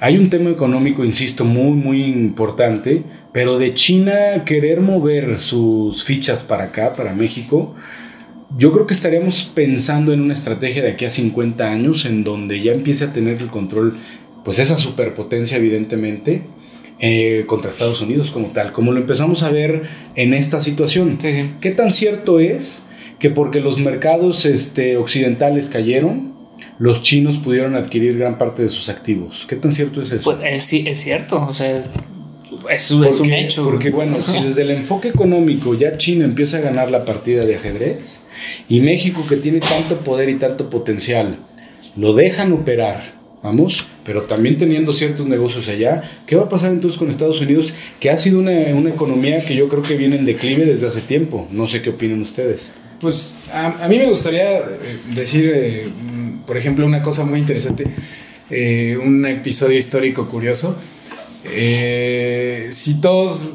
[0.00, 3.02] Hay un tema económico, insisto, muy, muy importante,
[3.32, 7.74] pero de China querer mover sus fichas para acá, para México,
[8.56, 12.62] yo creo que estaríamos pensando en una estrategia de aquí a 50 años en donde
[12.62, 13.94] ya empiece a tener el control
[14.48, 16.40] pues esa superpotencia evidentemente
[17.00, 19.82] eh, contra Estados Unidos como tal, como lo empezamos a ver
[20.14, 21.18] en esta situación.
[21.60, 22.84] ¿Qué tan cierto es
[23.18, 26.32] que porque los mercados este, occidentales cayeron,
[26.78, 29.44] los chinos pudieron adquirir gran parte de sus activos?
[29.46, 30.34] ¿Qué tan cierto es eso?
[30.34, 31.84] Pues es, es cierto, o sea,
[32.70, 33.64] es, un hecho.
[33.64, 37.56] Porque bueno, si desde el enfoque económico ya China empieza a ganar la partida de
[37.56, 38.22] ajedrez
[38.66, 41.36] y México que tiene tanto poder y tanto potencial,
[41.96, 46.02] lo dejan operar vamos, pero también teniendo ciertos negocios allá.
[46.26, 47.74] ¿Qué va a pasar entonces con Estados Unidos?
[48.00, 48.52] Que ha sido una,
[48.88, 51.48] economía que yo creo que viene en declive desde hace tiempo.
[51.50, 52.72] No sé qué opinan ustedes.
[53.00, 54.64] Pues a, mí me gustaría eh,
[55.14, 55.88] decir, eh,
[56.46, 57.84] por ejemplo, una cosa muy interesante,
[58.50, 60.76] eh, un episodio histórico curioso.
[62.70, 63.54] si todos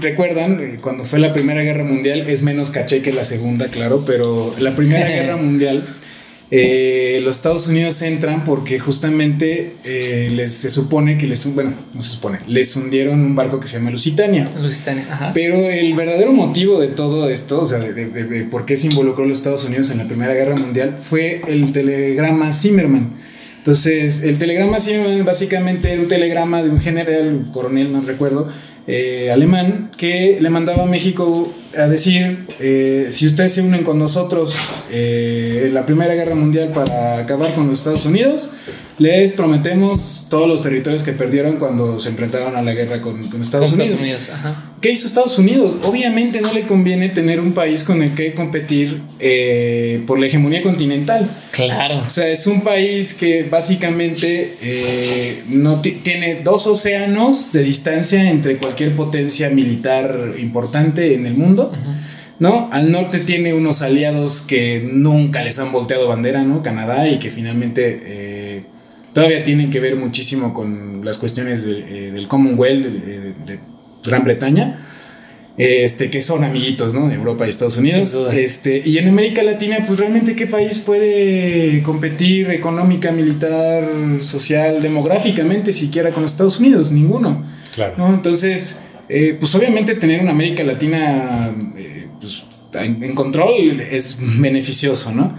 [0.00, 4.52] recuerdan, cuando fue la Primera Guerra Mundial, es menos caché que la Segunda, claro, pero
[4.58, 5.84] la Primera Guerra Mundial
[6.54, 12.00] eh, los Estados Unidos entran porque justamente eh, les, se supone que les, bueno, no
[12.02, 14.50] se supone, les hundieron un barco que se llama Lusitania.
[14.60, 15.30] Lusitania, ajá.
[15.32, 19.38] Pero el verdadero motivo de todo esto, o sea, de, por qué se involucró los
[19.38, 23.14] Estados Unidos en la Primera Guerra Mundial, fue el telegrama Zimmerman.
[23.56, 28.52] Entonces, el telegrama Zimmerman básicamente era un telegrama de un general, coronel, no recuerdo,
[28.86, 33.98] eh, alemán, que le mandaba a México a decir, eh, si ustedes se unen con
[33.98, 34.56] nosotros
[34.90, 38.52] eh, en la Primera Guerra Mundial para acabar con los Estados Unidos,
[38.98, 43.72] les prometemos todos los territorios que perdieron cuando se enfrentaron a la guerra con, Estados
[43.72, 44.00] Unidos.
[44.80, 45.74] ¿Qué hizo Estados Unidos?
[45.84, 50.60] Obviamente no le conviene tener un país con el que competir eh, por la hegemonía
[50.60, 51.30] continental.
[51.52, 52.02] Claro.
[52.04, 58.56] O sea, es un país que básicamente eh, no tiene dos océanos de distancia entre
[58.56, 61.61] cualquier potencia militar importante en el mundo.
[62.38, 62.68] ¿No?
[62.72, 66.62] Al norte tiene unos aliados que nunca les han volteado bandera, ¿no?
[66.62, 68.64] Canadá y que finalmente eh,
[69.12, 73.60] todavía tienen que ver muchísimo con las cuestiones eh, del Commonwealth de,
[74.04, 74.88] Gran Bretaña.
[75.58, 77.08] Este, que son amiguitos, ¿no?
[77.08, 78.18] De Europa y Estados Unidos.
[78.32, 83.84] Este, y en América Latina, pues realmente qué país puede competir económica, militar,
[84.18, 86.90] social, demográficamente, siquiera con Estados Unidos?
[86.90, 87.44] Ninguno.
[87.74, 87.94] Claro.
[87.98, 88.14] ¿no?
[88.14, 88.78] Entonces,
[89.08, 92.44] eh, pues obviamente tener una América Latina eh, pues,
[92.74, 95.36] en, control es beneficioso, ¿no?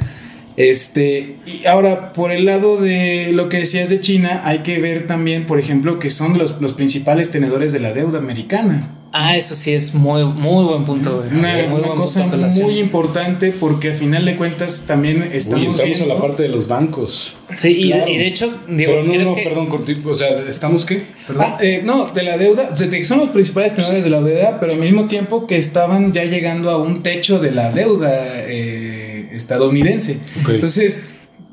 [0.55, 5.07] Este, y ahora, por el lado de lo que decías de China, hay que ver
[5.07, 8.93] también, por ejemplo, que son los, los principales tenedores de la deuda americana.
[9.15, 11.23] Ah, eso sí es muy, muy buen punto.
[11.31, 15.67] Una, cosa muy importante porque al final de cuentas también estamos.
[15.67, 17.31] entramos a la parte de los bancos.
[17.53, 19.69] Sí, y, de hecho, digo, Pero no, no, perdón,
[20.05, 21.03] o sea, ¿estamos qué?
[21.37, 24.79] Ah, eh, no, de la deuda, son los principales tenedores de la deuda, pero al
[24.79, 28.11] mismo tiempo que estaban ya llegando a un techo de la deuda
[28.47, 30.17] eh, estadounidense.
[30.47, 31.03] Entonces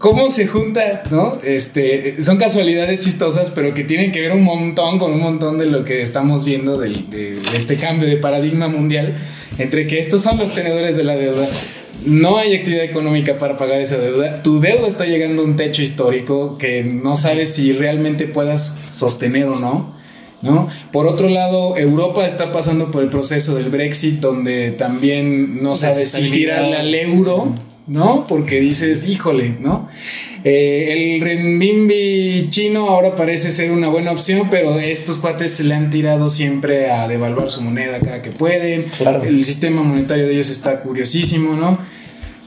[0.01, 1.39] cómo se junta, ¿no?
[1.45, 5.67] Este, son casualidades chistosas, pero que tienen que ver un montón con un montón de
[5.67, 9.15] lo que estamos viendo de, este cambio de paradigma mundial,
[9.59, 11.47] entre que estos son los tenedores de la deuda.
[12.07, 14.43] No hay actividad económica para pagar esa deuda.
[14.43, 19.49] Tu deuda está llegando a un techo histórico que no sabes si realmente puedas sostener
[19.49, 20.01] o no.
[20.41, 20.71] ¿No?
[20.91, 26.13] Por otro lado, Europa está pasando por el proceso del Brexit, donde también no sabes
[26.13, 27.55] si tirarle al euro
[27.91, 28.25] ¿no?
[28.29, 29.89] Porque dices, híjole, ¿no?
[30.45, 35.75] Eh, el renminbi chino ahora parece ser una buena opción, pero estos cuates se le
[35.75, 38.87] han tirado siempre a devaluar su moneda cada que pueden.
[39.25, 41.79] El sistema monetario de ellos está curiosísimo, ¿no?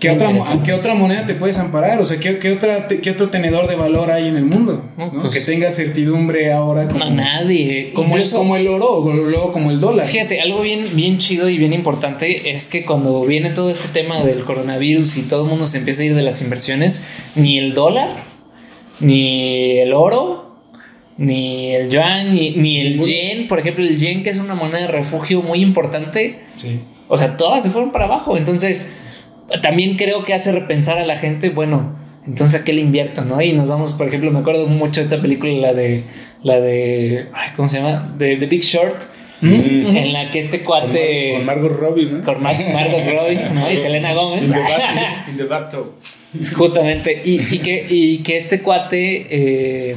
[0.03, 0.33] ¿Qué otra,
[0.65, 2.01] qué otra moneda te puedes amparar?
[2.01, 4.83] O sea, ¿qué, qué, otra, qué otro tenedor de valor hay en el mundo?
[4.97, 6.89] Pues que tenga certidumbre ahora.
[6.89, 7.91] Como, nadie.
[7.93, 10.05] Como, el, como el oro o luego como el dólar.
[10.05, 14.21] Fíjate, algo bien, bien chido y bien importante es que cuando viene todo este tema
[14.23, 17.73] del coronavirus y todo el mundo se empieza a ir de las inversiones, ni el
[17.73, 18.09] dólar,
[18.99, 20.57] ni el oro,
[21.17, 24.81] ni el yuan, ni, ni el yen, por ejemplo, el yen, que es una moneda
[24.81, 26.41] de refugio muy importante.
[26.57, 26.81] Sí.
[27.07, 28.35] O sea, todas se fueron para abajo.
[28.35, 28.91] Entonces
[29.61, 33.41] también creo que hace repensar a la gente, bueno, entonces a qué le invierto, ¿no?
[33.41, 36.03] Y nos vamos, por ejemplo, me acuerdo mucho de esta película, la de,
[36.43, 38.13] la de, ¿cómo se llama?
[38.17, 39.01] De The Big Short.
[39.41, 39.97] Mm.
[39.97, 41.33] En la que este cuate.
[41.35, 42.23] Con, Margot Robbie, ¿no?
[42.23, 43.69] Con Margot Robbie, ¿no?
[43.69, 44.47] Y Selena Gómez.
[44.47, 45.47] In the,
[46.55, 47.21] Justamente.
[47.25, 49.27] Y, y, que, y que este cuate.
[49.29, 49.95] Eh,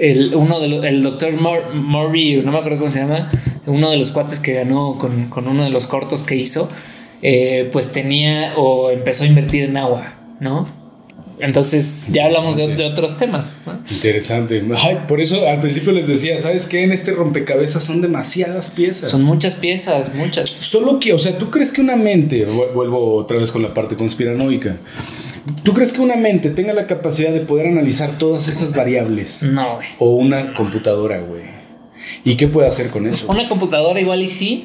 [0.00, 3.28] el, uno de el doctor Murray, no me acuerdo cómo se llama,
[3.66, 6.70] uno de los cuates que ganó con, con uno de los cortos que hizo,
[7.22, 10.66] eh, pues tenía o empezó a invertir en agua, ¿no?
[11.40, 13.58] Entonces ya hablamos de, otros temas.
[13.90, 14.62] Interesante.
[15.06, 16.82] por eso al principio les decía, ¿sabes qué?
[16.82, 19.08] En este rompecabezas son demasiadas piezas.
[19.08, 20.50] Son muchas piezas, muchas.
[20.50, 23.96] Solo que, o sea, ¿tú crees que una mente, vuelvo otra vez con la parte
[23.96, 24.78] conspiranoica,
[25.62, 29.42] ¿tú crees que una mente tenga la capacidad de poder analizar todas esas variables?
[29.42, 29.86] No, güey.
[29.98, 31.58] O una computadora, güey.
[32.24, 33.26] ¿Y qué puede hacer con eso?
[33.28, 34.64] Una computadora igual y sí,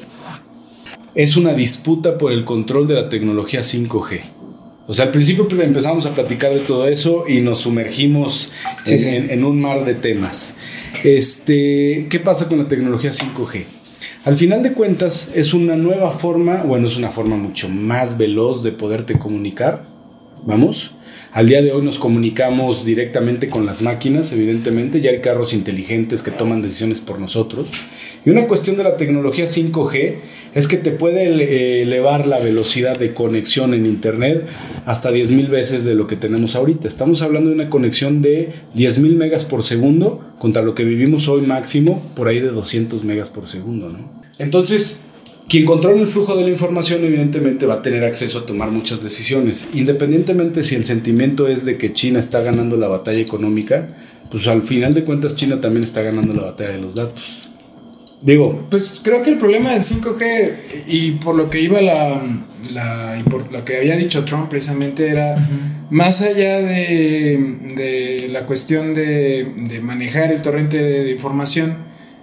[1.14, 4.20] es una disputa por el control de la tecnología 5G.
[4.86, 8.52] O sea, al principio pues, empezamos a platicar de todo eso y nos sumergimos
[8.86, 10.56] en, un mar de temas.
[11.04, 13.64] Este, ¿Qué pasa con la tecnología 5G?
[14.24, 18.62] Al final de cuentas es una nueva forma, bueno, es una forma mucho más veloz
[18.62, 19.86] de poderte comunicar.
[20.44, 20.92] Vamos.
[21.32, 26.22] Al día de hoy nos comunicamos directamente con las máquinas, evidentemente, ya hay carros inteligentes
[26.22, 27.70] que toman decisiones por nosotros.
[28.24, 30.14] Y una cuestión de la tecnología 5G
[30.54, 34.46] es que te puede eh, elevar la velocidad de conexión en Internet
[34.86, 36.88] hasta 10.000 veces de lo que tenemos ahorita.
[36.88, 41.42] Estamos hablando de una conexión de 10.000 megas por segundo contra lo que vivimos hoy
[41.42, 43.90] máximo por ahí de 200 megas por segundo.
[43.90, 44.22] ¿no?
[44.38, 45.00] Entonces,
[45.48, 49.02] quien controla el flujo de la información evidentemente va a tener acceso a tomar muchas
[49.02, 53.88] decisiones, independientemente si el sentimiento es de que China está ganando la batalla económica,
[54.30, 57.43] pues al final de cuentas China también está ganando la batalla de los datos.
[58.24, 58.66] Digo.
[58.70, 60.52] Pues creo que el problema del 5G
[60.86, 62.22] y por lo que iba la.
[62.72, 65.36] la por lo que había dicho Trump precisamente era.
[65.90, 67.36] Más allá de,
[67.76, 71.76] de la cuestión de, de, manejar el torrente de, información,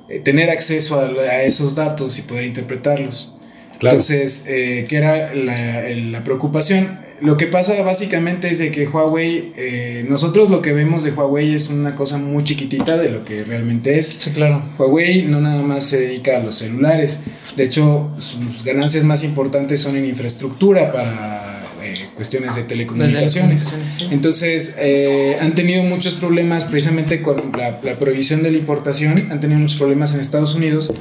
[0.10, 3.36] eh, tener acceso a, a, esos datos y poder interpretarlos.
[3.74, 7.00] Entonces, eh, ¿qué era la, la, preocupación?
[7.22, 11.54] Lo que pasa básicamente es de que Huawei, eh, nosotros lo que vemos de Huawei
[11.54, 14.18] es una cosa muy chiquitita de lo que realmente es.
[14.20, 14.64] Sí, claro.
[14.80, 17.20] Huawei no nada más se dedica a los celulares,
[17.56, 23.72] de hecho sus ganancias más importantes son en infraestructura para eh, cuestiones de telecomunicaciones.
[24.10, 29.40] Entonces, eh, han tenido muchos problemas precisamente con la, la prohibición de la importación, han
[29.40, 30.92] tenido muchos problemas en Estados Unidos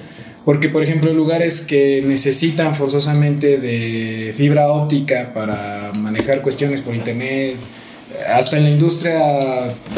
[0.45, 7.57] porque, por ejemplo, lugares que necesitan forzosamente de fibra óptica para manejar cuestiones por internet,
[8.33, 9.19] hasta en la industria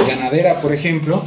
[0.07, 1.25] ganadera, por ejemplo,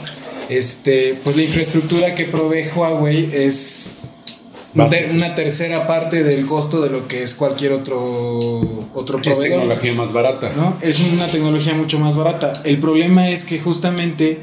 [0.49, 3.91] este, pues la infraestructura que provee Huawei es
[4.75, 9.61] una tercera parte del costo de lo que es cualquier otro, otro proveedor.
[9.61, 10.51] Es tecnología más barata.
[10.55, 10.77] ¿no?
[10.81, 12.53] Es una tecnología mucho más barata.
[12.65, 14.39] El problema es que justamente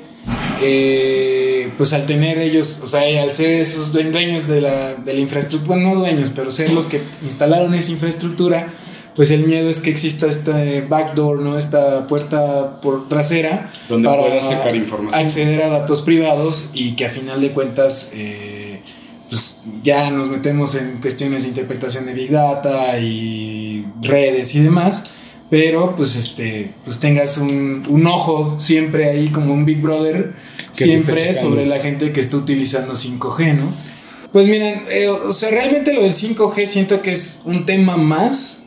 [0.63, 5.21] eh, pues al tener ellos, o sea, al ser esos dueños de la, de la
[5.21, 8.73] infraestructura, bueno, no dueños, pero ser los que instalaron esa infraestructura,
[9.15, 11.59] pues el miedo es que exista este backdoor, ¿no?
[11.59, 15.23] Esta puerta por trasera donde para sacar información.
[15.23, 18.81] acceder a datos privados y que a final de cuentas eh,
[19.29, 25.13] pues ya nos metemos en cuestiones de interpretación de Big Data y redes y demás
[25.51, 30.33] pero pues este pues tengas un, un ojo siempre ahí como un Big Brother
[30.73, 33.73] siempre sobre la gente que está utilizando 5G, ¿no?
[34.33, 38.63] Pues miren, eh, o sea, realmente lo del 5G siento que es un tema más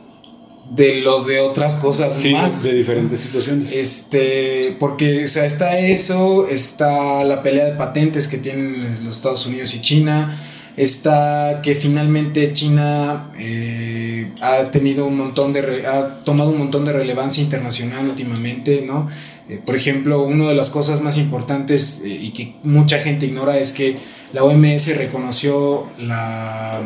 [0.70, 2.62] de lo de otras cosas sí, más.
[2.62, 3.72] de diferentes situaciones.
[3.72, 9.46] Este, porque, o sea, está eso, está la pelea de patentes que tienen los Estados
[9.46, 10.40] Unidos y China,
[10.76, 16.92] está que finalmente China eh, ha tenido un montón de ha tomado un montón de
[16.92, 19.08] relevancia internacional últimamente, ¿no?
[19.48, 23.58] Eh, por ejemplo, una de las cosas más importantes eh, y que mucha gente ignora
[23.58, 23.96] es que
[24.32, 26.82] la OMS reconoció la,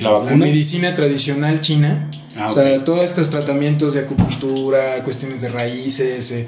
[0.00, 2.10] ¿La, medicina tradicional china.
[2.36, 6.46] Ah, o sea, todos estos tratamientos de acupuntura, cuestiones de raíces,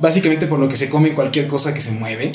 [0.00, 2.32] básicamente por lo que se come cualquier cosa que se mueve.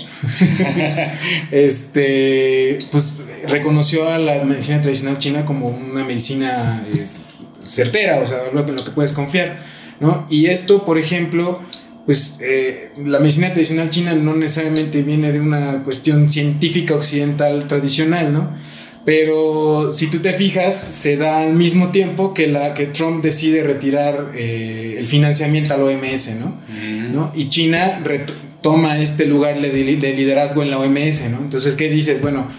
[1.51, 3.13] este, pues
[3.47, 7.05] reconoció a la medicina tradicional china como una medicina eh,
[7.63, 9.63] certera, o sea, lo que, lo que puedes confiar,
[9.99, 10.25] ¿no?
[10.29, 11.61] Y esto, por ejemplo,
[12.07, 18.31] pues eh, la medicina tradicional china no necesariamente viene de una cuestión científica occidental tradicional,
[18.31, 18.55] ¿no?
[19.03, 23.61] Pero si tú te fijas, se da al mismo tiempo que, la, que Trump decide
[23.63, 26.57] retirar eh, el financiamiento al OMS, ¿no?
[26.69, 27.13] Mm.
[27.13, 27.31] ¿no?
[27.35, 28.01] Y China
[28.61, 31.39] toma este lugar de, de liderazgo en la OMS, ¿no?
[31.39, 32.21] Entonces, ¿qué dices?
[32.21, 32.49] Bueno,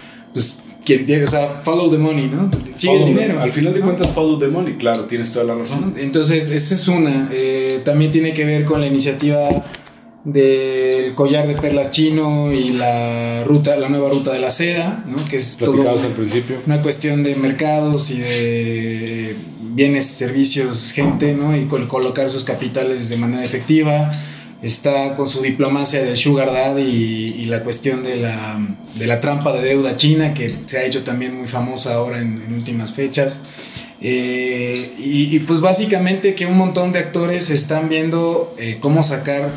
[0.95, 2.49] o sea, follow the money, ¿no?
[2.75, 3.41] Sigue el dinero.
[3.41, 5.93] al final de cuentas, follow the money, claro, tienes toda la razón.
[5.97, 7.29] Entonces, esa es una.
[7.31, 9.39] Eh, también tiene que ver con la iniciativa
[10.23, 15.23] del collar de perlas chino y la ruta, la nueva ruta de la seda, ¿no?
[15.25, 16.61] Que es todo al principio.
[16.65, 21.55] una cuestión de mercados y de bienes, servicios, gente, ¿no?
[21.55, 24.11] Y colocar sus capitales de manera efectiva
[24.61, 26.81] está con su diplomacia del Sugar Daddy
[27.37, 28.59] y, la cuestión de la,
[28.95, 32.53] de la, trampa de deuda china, que se ha hecho también muy famosa ahora en,
[32.53, 33.41] últimas fechas.
[34.01, 39.51] Eh, y, pues básicamente que un montón de actores están viendo eh, cómo sacar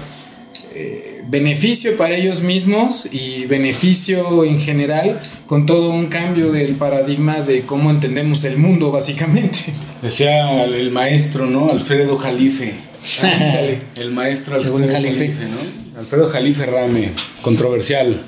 [0.75, 7.41] eh, beneficio para ellos mismos y beneficio en general con todo un cambio del paradigma
[7.41, 9.59] de cómo entendemos el mundo básicamente.
[10.03, 11.69] Decía el maestro, ¿no?
[11.69, 12.92] Alfredo Jalife
[13.97, 15.29] el maestro Alfredo Jalife.
[15.29, 16.01] ¿no?
[16.01, 17.11] Alfredo Jalife Rame,
[17.43, 18.21] controversial.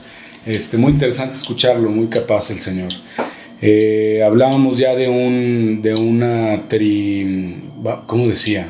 [0.46, 2.92] Este, muy interesante escucharlo, muy capaz el señor.
[3.62, 7.62] Eh, hablábamos ya de un de una tri,
[8.06, 8.68] ¿cómo decía?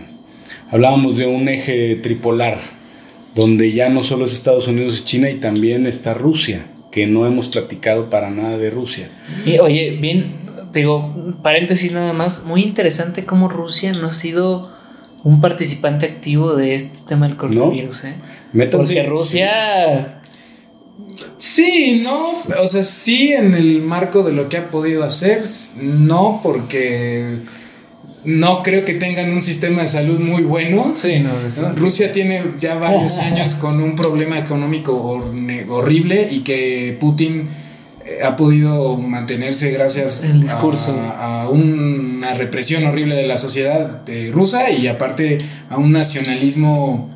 [0.70, 2.58] Hablábamos de un eje tripolar
[3.34, 7.26] donde ya no solo es Estados Unidos y China y también está Rusia, que no
[7.26, 9.08] hemos platicado para nada de Rusia.
[9.44, 10.36] Y, oye, bien,
[10.72, 11.12] digo,
[11.42, 14.73] paréntesis nada más, muy interesante cómo Rusia no ha sido
[15.24, 18.14] un participante activo de este tema del coronavirus, ¿eh?
[18.70, 20.20] Porque Rusia.
[21.38, 25.44] Sí, no, o sea, sí en el marco de lo que ha podido hacer,
[25.80, 27.38] no porque
[28.24, 30.92] no creo que tengan un sistema de salud muy bueno.
[30.96, 31.32] Sí, no,
[31.74, 34.94] Rusia tiene ya varios años con un problema económico
[35.68, 37.48] horrible y que Putin
[38.22, 40.24] ha podido mantenerse gracias
[40.88, 41.48] A,
[42.24, 47.10] una represión horrible de la sociedad eh, rusa y aparte a un nacionalismo.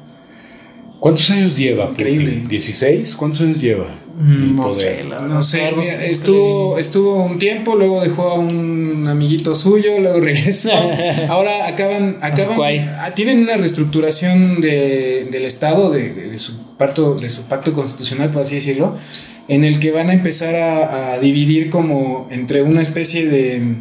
[1.01, 1.87] ¿Cuántos años lleva?
[1.87, 2.43] Increíble.
[2.49, 3.15] ¿16?
[3.15, 3.87] ¿Cuántos años lleva?
[4.21, 5.71] Mm, no sé, no sé
[6.11, 10.73] estuvo, estuvo un tiempo, luego dejó a un amiguito suyo, luego regresó.
[11.29, 12.59] Ahora acaban, acaban,
[12.99, 18.57] ah, tienen una reestructuración del Estado, de, su pacto, de su pacto constitucional, por así
[18.57, 18.99] decirlo,
[19.47, 23.77] en el que van a empezar a, dividir como entre una especie de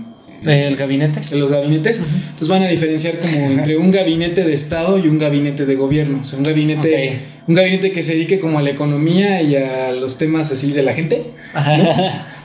[0.48, 1.20] ¿El gabinete?
[1.20, 2.00] de los gabinetes.
[2.00, 6.20] Entonces van a diferenciar como entre un gabinete de Estado y un gabinete de gobierno.
[6.22, 9.92] O sea, un gabinete, un gabinete que se dedique como a la economía y a
[9.92, 11.22] los temas así de la gente.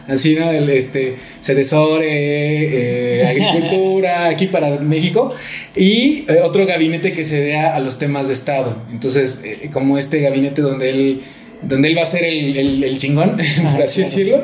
[0.09, 0.51] Así, ¿no?
[0.51, 5.33] El, este, Sedesore, eh, agricultura, aquí para México.
[5.77, 8.77] Y eh, otro gabinete que se dé a, los temas de Estado.
[8.91, 11.23] Entonces, eh, como este gabinete donde él
[11.63, 13.37] donde él va a ser el, el, chingón,
[13.73, 14.43] por así decirlo,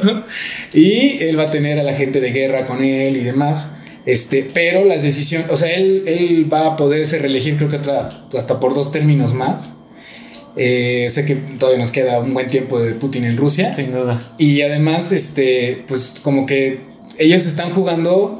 [0.72, 3.72] y él va a tener a la gente de guerra con él y demás.
[4.06, 8.24] Este, pero las decisiones, o sea, él, él va a poderse reelegir, creo que otra,
[8.36, 9.74] hasta por dos términos más.
[10.56, 13.72] Eh, sé que todavía nos queda un buen tiempo de Putin en Rusia.
[13.74, 14.20] Sin duda.
[14.38, 16.80] Y además, este, pues como que
[17.18, 18.38] ellos están jugando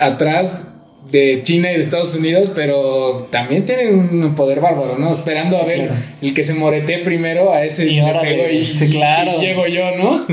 [0.00, 0.68] atrás
[1.10, 5.10] de China y de Estados Unidos, pero también tienen un poder bárbaro, ¿no?
[5.12, 9.40] Esperando a ver el que se morete primero, a ese y, ahora y, claro.
[9.40, 10.26] llego yo, ¿no?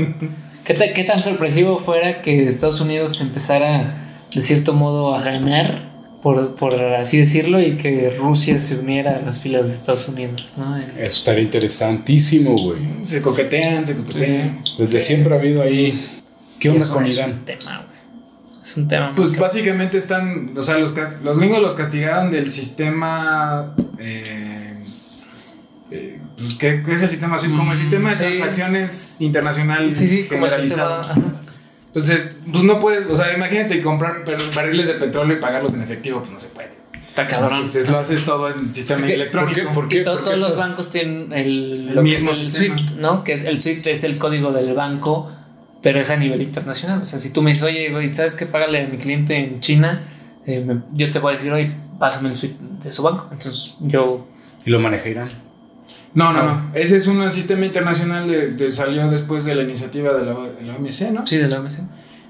[0.64, 5.92] ¿Qué, ¿Qué, tan sorpresivo fuera que Estados Unidos empezara, de cierto modo, a ganar,
[6.22, 10.54] por, por, así decirlo, y que Rusia se uniera a las filas de Estados Unidos,
[10.56, 10.76] ¿no?
[10.76, 12.80] Eso estaría interesantísimo, güey.
[13.02, 14.64] Se coquetean, se coquetean.
[14.78, 16.22] Desde siempre ha habido ahí...
[16.58, 17.44] ¿Qué onda con Irán?
[17.44, 17.86] Tema,
[18.64, 19.12] es un tema.
[19.14, 23.74] Pues básicamente están, o sea, los, los gringos los castigaron del sistema...
[23.98, 24.74] Eh,
[25.90, 31.10] eh, pues, ¿qué, es el sistema Como el sistema de transacciones internacional generalizado.
[31.86, 34.24] Entonces, pues no puedes, o sea, imagínate comprar
[34.54, 36.72] barriles de petróleo y pagarlos en efectivo, pues no se puede.
[37.06, 37.58] Está cabrón.
[37.58, 39.72] Entonces lo haces todo en sistema electrónico.
[39.72, 40.00] ¿Por qué?
[40.00, 43.22] todos los bancos tienen el, mismo SWIFT, ¿no?
[43.22, 45.30] Que es el SWIFT es el código del banco
[45.84, 47.02] pero es a nivel internacional.
[47.02, 48.46] O sea, si tú me dices, oye, güey, ¿sabes qué?
[48.46, 50.00] Págale a mi cliente en China,
[50.46, 53.28] eh, yo te voy a decir, oye, pásame el SWIFT de su banco.
[53.30, 54.26] Entonces, yo.
[54.64, 55.28] ¿Y lo maneja Irán?
[56.14, 56.70] No, no, no.
[56.72, 60.76] Ese es un sistema internacional de, salió después de la iniciativa de la, de la
[60.76, 61.26] OMC, ¿no?
[61.26, 61.80] Sí, de la OMC.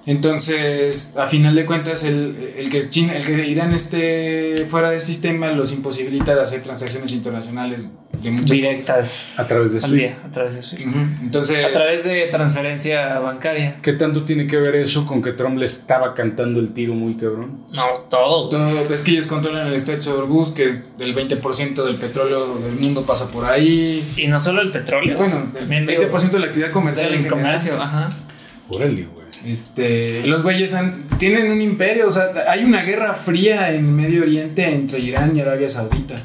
[0.06, 5.00] Entonces, a final de cuentas, el, el, que China, el que Irán esté fuera del
[5.00, 7.90] sistema los imposibilita de hacer transacciones internacionales
[8.22, 10.24] de muchas directas a través de SWIFT.
[10.24, 10.86] a través de SWIFT.
[11.22, 13.78] Entonces, a través de transferencia bancaria.
[13.82, 17.14] ¿Qué tanto tiene que ver eso con que Trump le estaba cantando el tiro muy
[17.16, 17.64] cabrón?
[17.72, 18.50] No, todo.
[18.50, 18.92] Todo.
[18.92, 23.06] Es que ellos controlan el estrecho de Hormuz, que el 20% del petróleo del mundo
[23.06, 24.04] pasa por ahí.
[24.16, 25.16] Y no solo el petróleo.
[25.16, 27.12] Bueno, también el 20% de la actividad comercial.
[27.12, 28.08] Del comercio, ajá.
[28.68, 29.23] Órale, güey.
[29.44, 30.74] Este, los güeyes
[31.18, 35.40] tienen un imperio, o sea, hay una guerra fría en Medio Oriente entre Irán y
[35.40, 36.22] Arabia Saudita.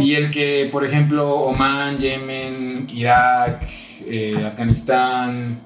[0.00, 3.62] Y el que, por ejemplo, Oman, Yemen, Irak,
[4.06, 5.60] eh, Afganistán,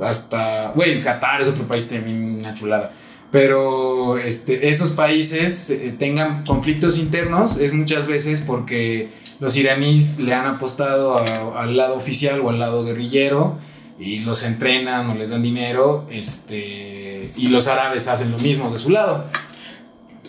[0.00, 2.92] hasta, güey, Qatar es otro país también una chulada.
[3.30, 10.34] Pero este, esos países eh, tengan conflictos internos es muchas veces porque los iraníes le
[10.34, 11.18] han apostado
[11.56, 13.58] al lado oficial o al lado guerrillero
[13.98, 18.78] y los entrenan o les dan dinero, este, y los árabes hacen lo mismo de
[18.78, 19.26] su lado.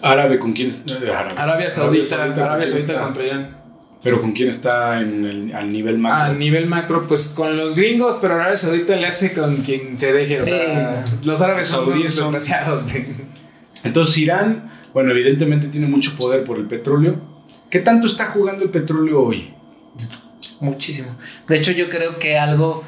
[0.01, 0.93] ¿Árabe con quién está?
[1.37, 3.57] Arabia Saudita, Arabia Saudita, contra Irán.
[4.01, 6.31] ¿Pero con quién está en el, al nivel macro?
[6.31, 10.13] Al nivel macro, pues con los gringos, pero Arabia Saudita le hace con quien se
[10.13, 10.41] deje.
[10.41, 12.83] O sea, los árabes saudíes son demasiados.
[13.83, 17.17] Entonces Irán, bueno, evidentemente tiene mucho poder por el petróleo.
[17.69, 19.53] ¿Qué tanto está jugando el petróleo hoy?
[20.61, 21.15] Muchísimo.
[21.47, 22.83] De hecho, yo creo que algo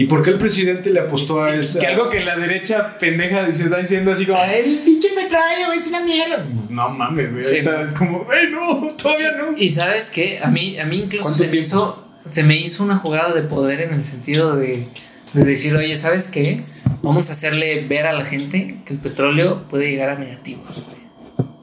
[0.00, 1.78] ¿Y por qué el presidente le apostó a eso?
[1.78, 5.88] Que algo que la derecha pendeja se está diciendo así como, el pinche petróleo es
[5.88, 6.42] una mierda.
[6.70, 7.84] No mames, güey.
[7.84, 8.94] Es como, ¡ay, no!
[8.94, 9.54] Todavía no.
[9.58, 10.38] Y sabes qué?
[10.42, 13.82] A mí, a mí incluso se me, hizo, se me hizo una jugada de poder
[13.82, 14.86] en el sentido de,
[15.34, 16.62] de decir, oye, ¿sabes qué?
[17.02, 20.82] Vamos a hacerle ver a la gente que el petróleo puede llegar a negativos,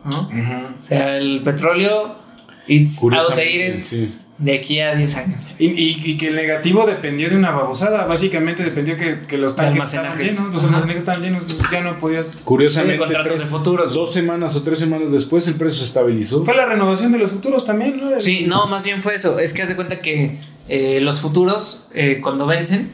[0.05, 0.29] ¿no?
[0.77, 2.15] O sea, el petróleo,
[2.67, 3.81] it's outdated.
[3.81, 5.47] Sí de aquí a 10 años.
[5.57, 8.05] Y, y, que el negativo dependió de una babosada.
[8.05, 11.99] Básicamente dependió que, que los tanques estaban llenos, los almacenajes estaban llenos, entonces ya no
[11.99, 12.37] podías.
[12.43, 13.93] Curiosamente, tres, de futuros.
[13.93, 16.45] dos semanas o tres semanas después el precio se estabilizó.
[16.45, 18.21] Fue la renovación de los futuros también, ¿no?
[18.21, 19.39] Sí, no, más bien fue eso.
[19.39, 20.37] Es que haz de cuenta que
[20.69, 22.91] eh, los futuros, eh, cuando vencen,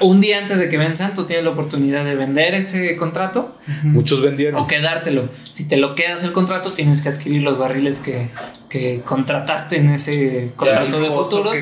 [0.00, 3.56] un día antes de que venzan, tú tienes la oportunidad de vender ese contrato.
[3.82, 4.60] Muchos vendieron.
[4.60, 5.28] O quedártelo.
[5.50, 8.30] Si te lo quedas el contrato, tienes que adquirir los barriles que,
[9.04, 11.56] contrataste en ese contrato de futuros.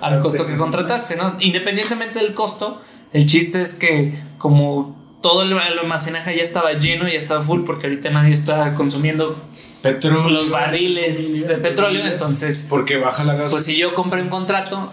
[0.00, 1.36] al costo que contrataste, ¿no?
[1.40, 2.80] Independientemente del costo,
[3.12, 7.86] el chiste es que como todo el almacenaje ya estaba lleno, ya estaba full, porque
[7.86, 9.36] ahorita nadie está consumiendo
[9.82, 12.66] petróleo, los barriles de petróleo, entonces...
[12.68, 13.50] Porque baja la gas.
[13.50, 14.92] Pues si yo compré un contrato,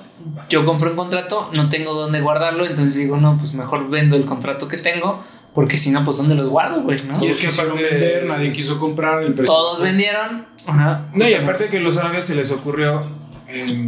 [0.49, 4.26] yo compro un contrato, no tengo dónde guardarlo, entonces digo, no, pues mejor vendo el
[4.26, 7.14] contrato que tengo, porque si no, pues dónde los guardo, güey, ¿no?
[7.24, 9.53] Y es que aparte de vender, nadie quiso comprar el precio.
[9.53, 10.45] Todos vendieron.
[10.66, 11.06] Ajá.
[11.14, 13.03] No, y aparte de que los árabes se les ocurrió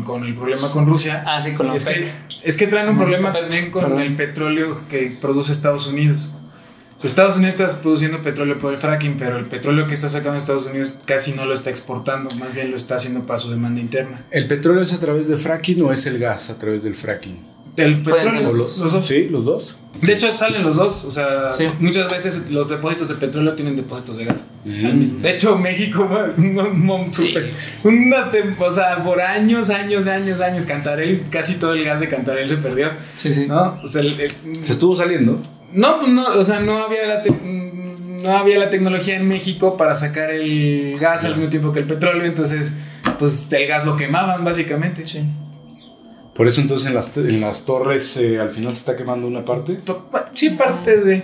[0.06, 1.23] con el problema con Rusia.
[1.26, 2.11] Ah, sí, con es que,
[2.44, 6.32] es que traen un problema también con el petróleo que produce Estados Unidos.
[7.03, 10.38] O Estados Unidos está produciendo petróleo por el fracking, pero el petróleo que está sacando
[10.38, 13.80] Estados Unidos casi no lo está exportando, más bien lo está haciendo para su demanda
[13.82, 14.23] interna.
[14.32, 17.52] ¿El petróleo es a través de fracking o es el gas a través del fracking?
[17.78, 19.06] El petróleo, los los, dos.
[19.06, 19.78] Sí, los dos.
[20.02, 21.06] De hecho, salen los dos.
[21.06, 21.68] O sea, Sí.
[21.80, 24.38] muchas veces los depósitos de petróleo tienen depósitos de gas.
[24.65, 25.22] Mm.
[25.22, 26.03] De hecho, México,
[26.38, 26.57] un,
[27.84, 32.10] una tem- o sea, por años, años, años, años, Cantarel, casi todo el gas de
[32.10, 32.90] Cantarel se perdió.
[33.15, 33.48] Sí, sí.
[33.48, 33.80] ¿No?
[33.82, 34.32] O sea, el- el-
[34.65, 35.41] Se estuvo saliendo.
[35.73, 39.95] No, pues no, o sea, no había la no había la tecnología en México para
[39.95, 42.76] sacar el gas al mismo tiempo que el petróleo, entonces,
[43.18, 45.06] pues el gas lo quemaban básicamente.
[45.07, 45.23] Sí.
[46.35, 49.43] Por eso entonces en las, en las torres eh, al final se está quemando una
[49.43, 49.73] parte.
[49.76, 51.22] Pa- pa- Sí, parte de.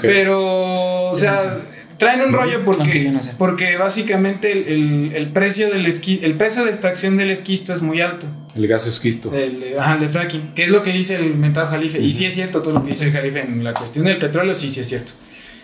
[0.00, 1.58] Pero, o sea,
[1.98, 3.32] traen un rollo No, que porque, yo no sé.
[3.38, 7.80] porque básicamente el, el- el precio del esqui- el precio de extracción del esquisto es
[7.82, 8.26] muy alto.
[8.54, 9.32] El gas esquisto.
[9.34, 12.00] El, ajá, el de fracking, que es lo que dice el mentado Jalife.
[12.00, 14.54] Y sí es cierto todo lo que dice el Jalife en la cuestión del petróleo,
[14.54, 15.12] sí, sí es cierto.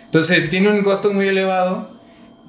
[0.05, 1.92] Entonces tiene un costo muy elevado.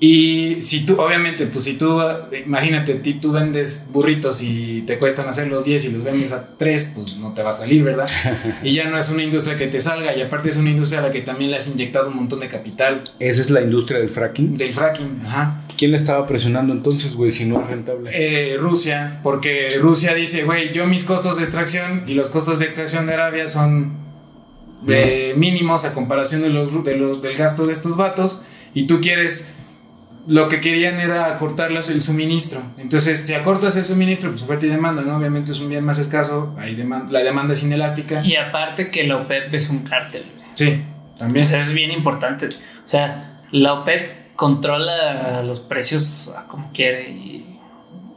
[0.00, 1.98] Y si tú, obviamente, pues si tú,
[2.44, 6.48] imagínate, ti- tú vendes burritos y te cuestan hacer los 10 y los vendes a
[6.58, 8.08] 3, pues no te va a salir, ¿verdad?
[8.64, 11.04] Y ya no es una industria que te salga, y aparte es una industria a
[11.04, 14.10] la que también le has inyectado un montón de capital Esa es la industria del
[14.10, 14.56] fracking.
[14.58, 15.60] del fracking, ajá.
[15.78, 18.10] ¿Quién le estaba presionando entonces, güey, si no es rentable?
[18.12, 22.66] Eh, Rusia, porque Rusia dice, güey, yo mis costos de extracción y los costos de
[22.66, 23.92] extracción de Arabia son
[24.88, 28.42] eh, mínimos a comparación de los, de los- del gasto de estos vatos
[28.74, 29.48] y tú quieres,
[30.26, 32.62] lo que querían era cortarles el suministro.
[32.78, 35.16] Entonces, si acortas el suministro, pues oferta y demanda, ¿no?
[35.16, 38.22] Obviamente es un bien más escaso, hay deman- la demanda es inelástica.
[38.24, 40.24] Y aparte que la OPEP es un cártel.
[40.54, 40.82] Sí,
[41.18, 41.46] también.
[41.46, 42.46] Eso es bien importante.
[42.46, 47.58] O sea, la OPEP controla los precios como quiere y...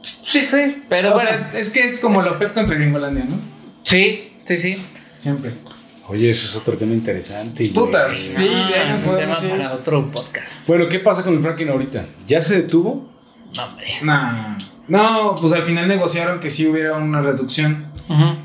[0.02, 1.28] Sí, sí, pero o bueno.
[1.28, 3.36] sea, es, es que es como la OPEP contra Gringolandia, ¿no?
[3.82, 4.76] Sí, sí, sí.
[5.18, 5.52] Siempre.
[6.08, 7.68] Oye, eso es otro tema interesante.
[7.68, 7.86] güey.
[7.86, 8.12] Putas.
[8.14, 9.50] Sí, de ahí Ah, nos es un tema podemos ir.
[9.50, 10.66] para otro podcast.
[10.66, 12.06] Bueno, ¿qué pasa con el fracking ahorita?
[12.26, 13.06] ¿Ya se detuvo?
[13.56, 13.86] No, hombre.
[14.02, 14.56] Nah.
[14.88, 17.86] No, pues al final negociaron que sí hubiera una reducción.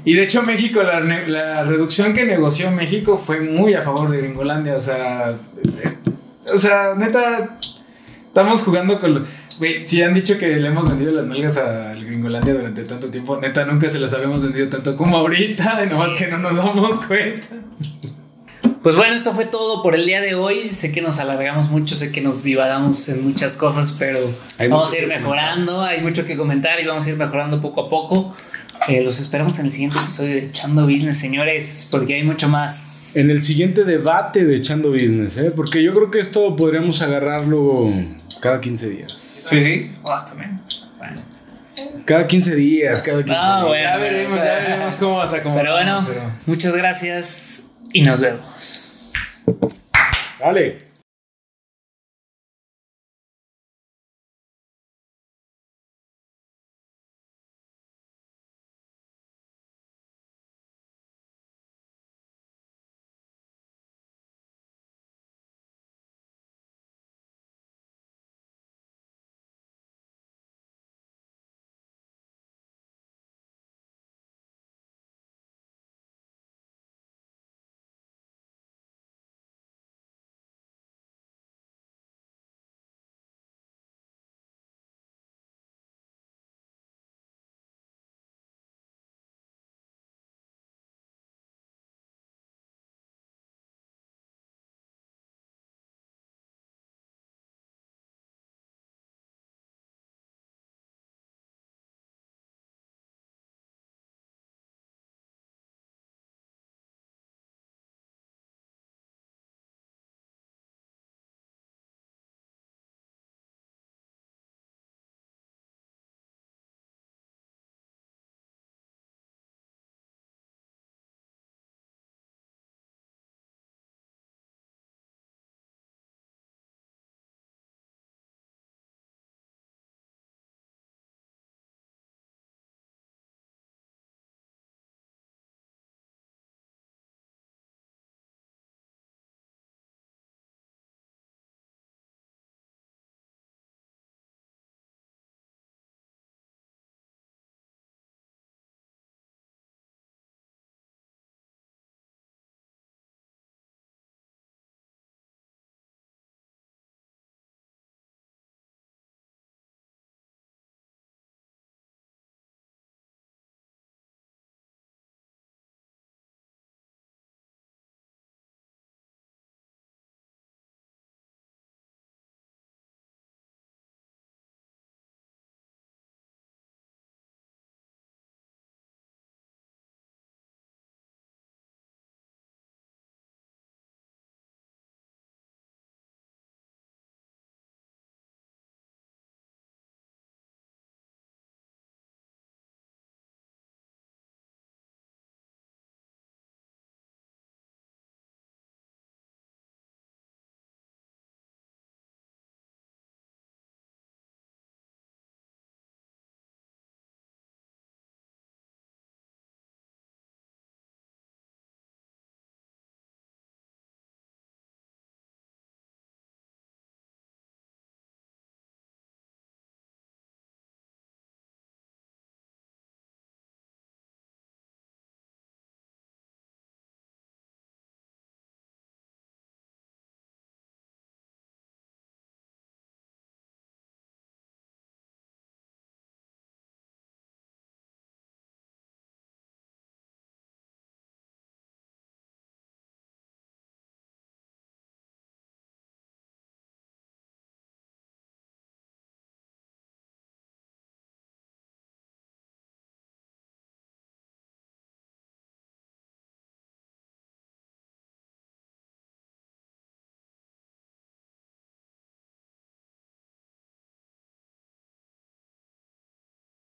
[0.03, 4.75] Y de hecho México, la, reducción que negoció México fue muy a favor de Gringolandia.
[4.75, 5.37] O sea,
[5.81, 5.99] es-
[6.53, 7.57] o sea, neta,
[8.27, 9.25] estamos jugando con...
[9.63, 13.39] Güey, si han dicho que le hemos vendido las nalgas al Gringolandia durante tanto tiempo,
[13.39, 16.99] neta, nunca se las habíamos vendido tanto como ahorita, y nomás que no nos damos
[17.05, 17.47] cuenta.
[18.81, 20.71] Pues bueno, esto fue todo por el día de hoy.
[20.71, 24.19] Sé que nos alargamos mucho, sé que nos divagamos en muchas cosas, pero
[24.57, 25.81] Hay vamos a ir mejorando.
[25.81, 28.35] Hay mucho que comentar y vamos a ir mejorando poco a poco.
[28.89, 33.15] Eh, los esperamos en el siguiente episodio de Echando Business, señores, porque hay mucho más.
[33.15, 35.51] En el siguiente debate de Echando Business, ¿eh?
[35.55, 37.93] Porque yo creo que esto podríamos agarrarlo
[38.41, 39.22] cada 15 días.
[39.49, 39.95] Sí, sí.
[40.03, 40.87] O hasta menos.
[40.97, 41.21] Bueno.
[42.05, 43.67] Cada 15 días, cada 15 Ah, días.
[43.67, 43.83] bueno.
[43.83, 45.63] Ya veremos, ya veremos cómo vas a acomodar.
[45.63, 45.99] Pero bueno,
[46.45, 49.11] muchas gracias y nos vemos.
[50.39, 50.92] Dale.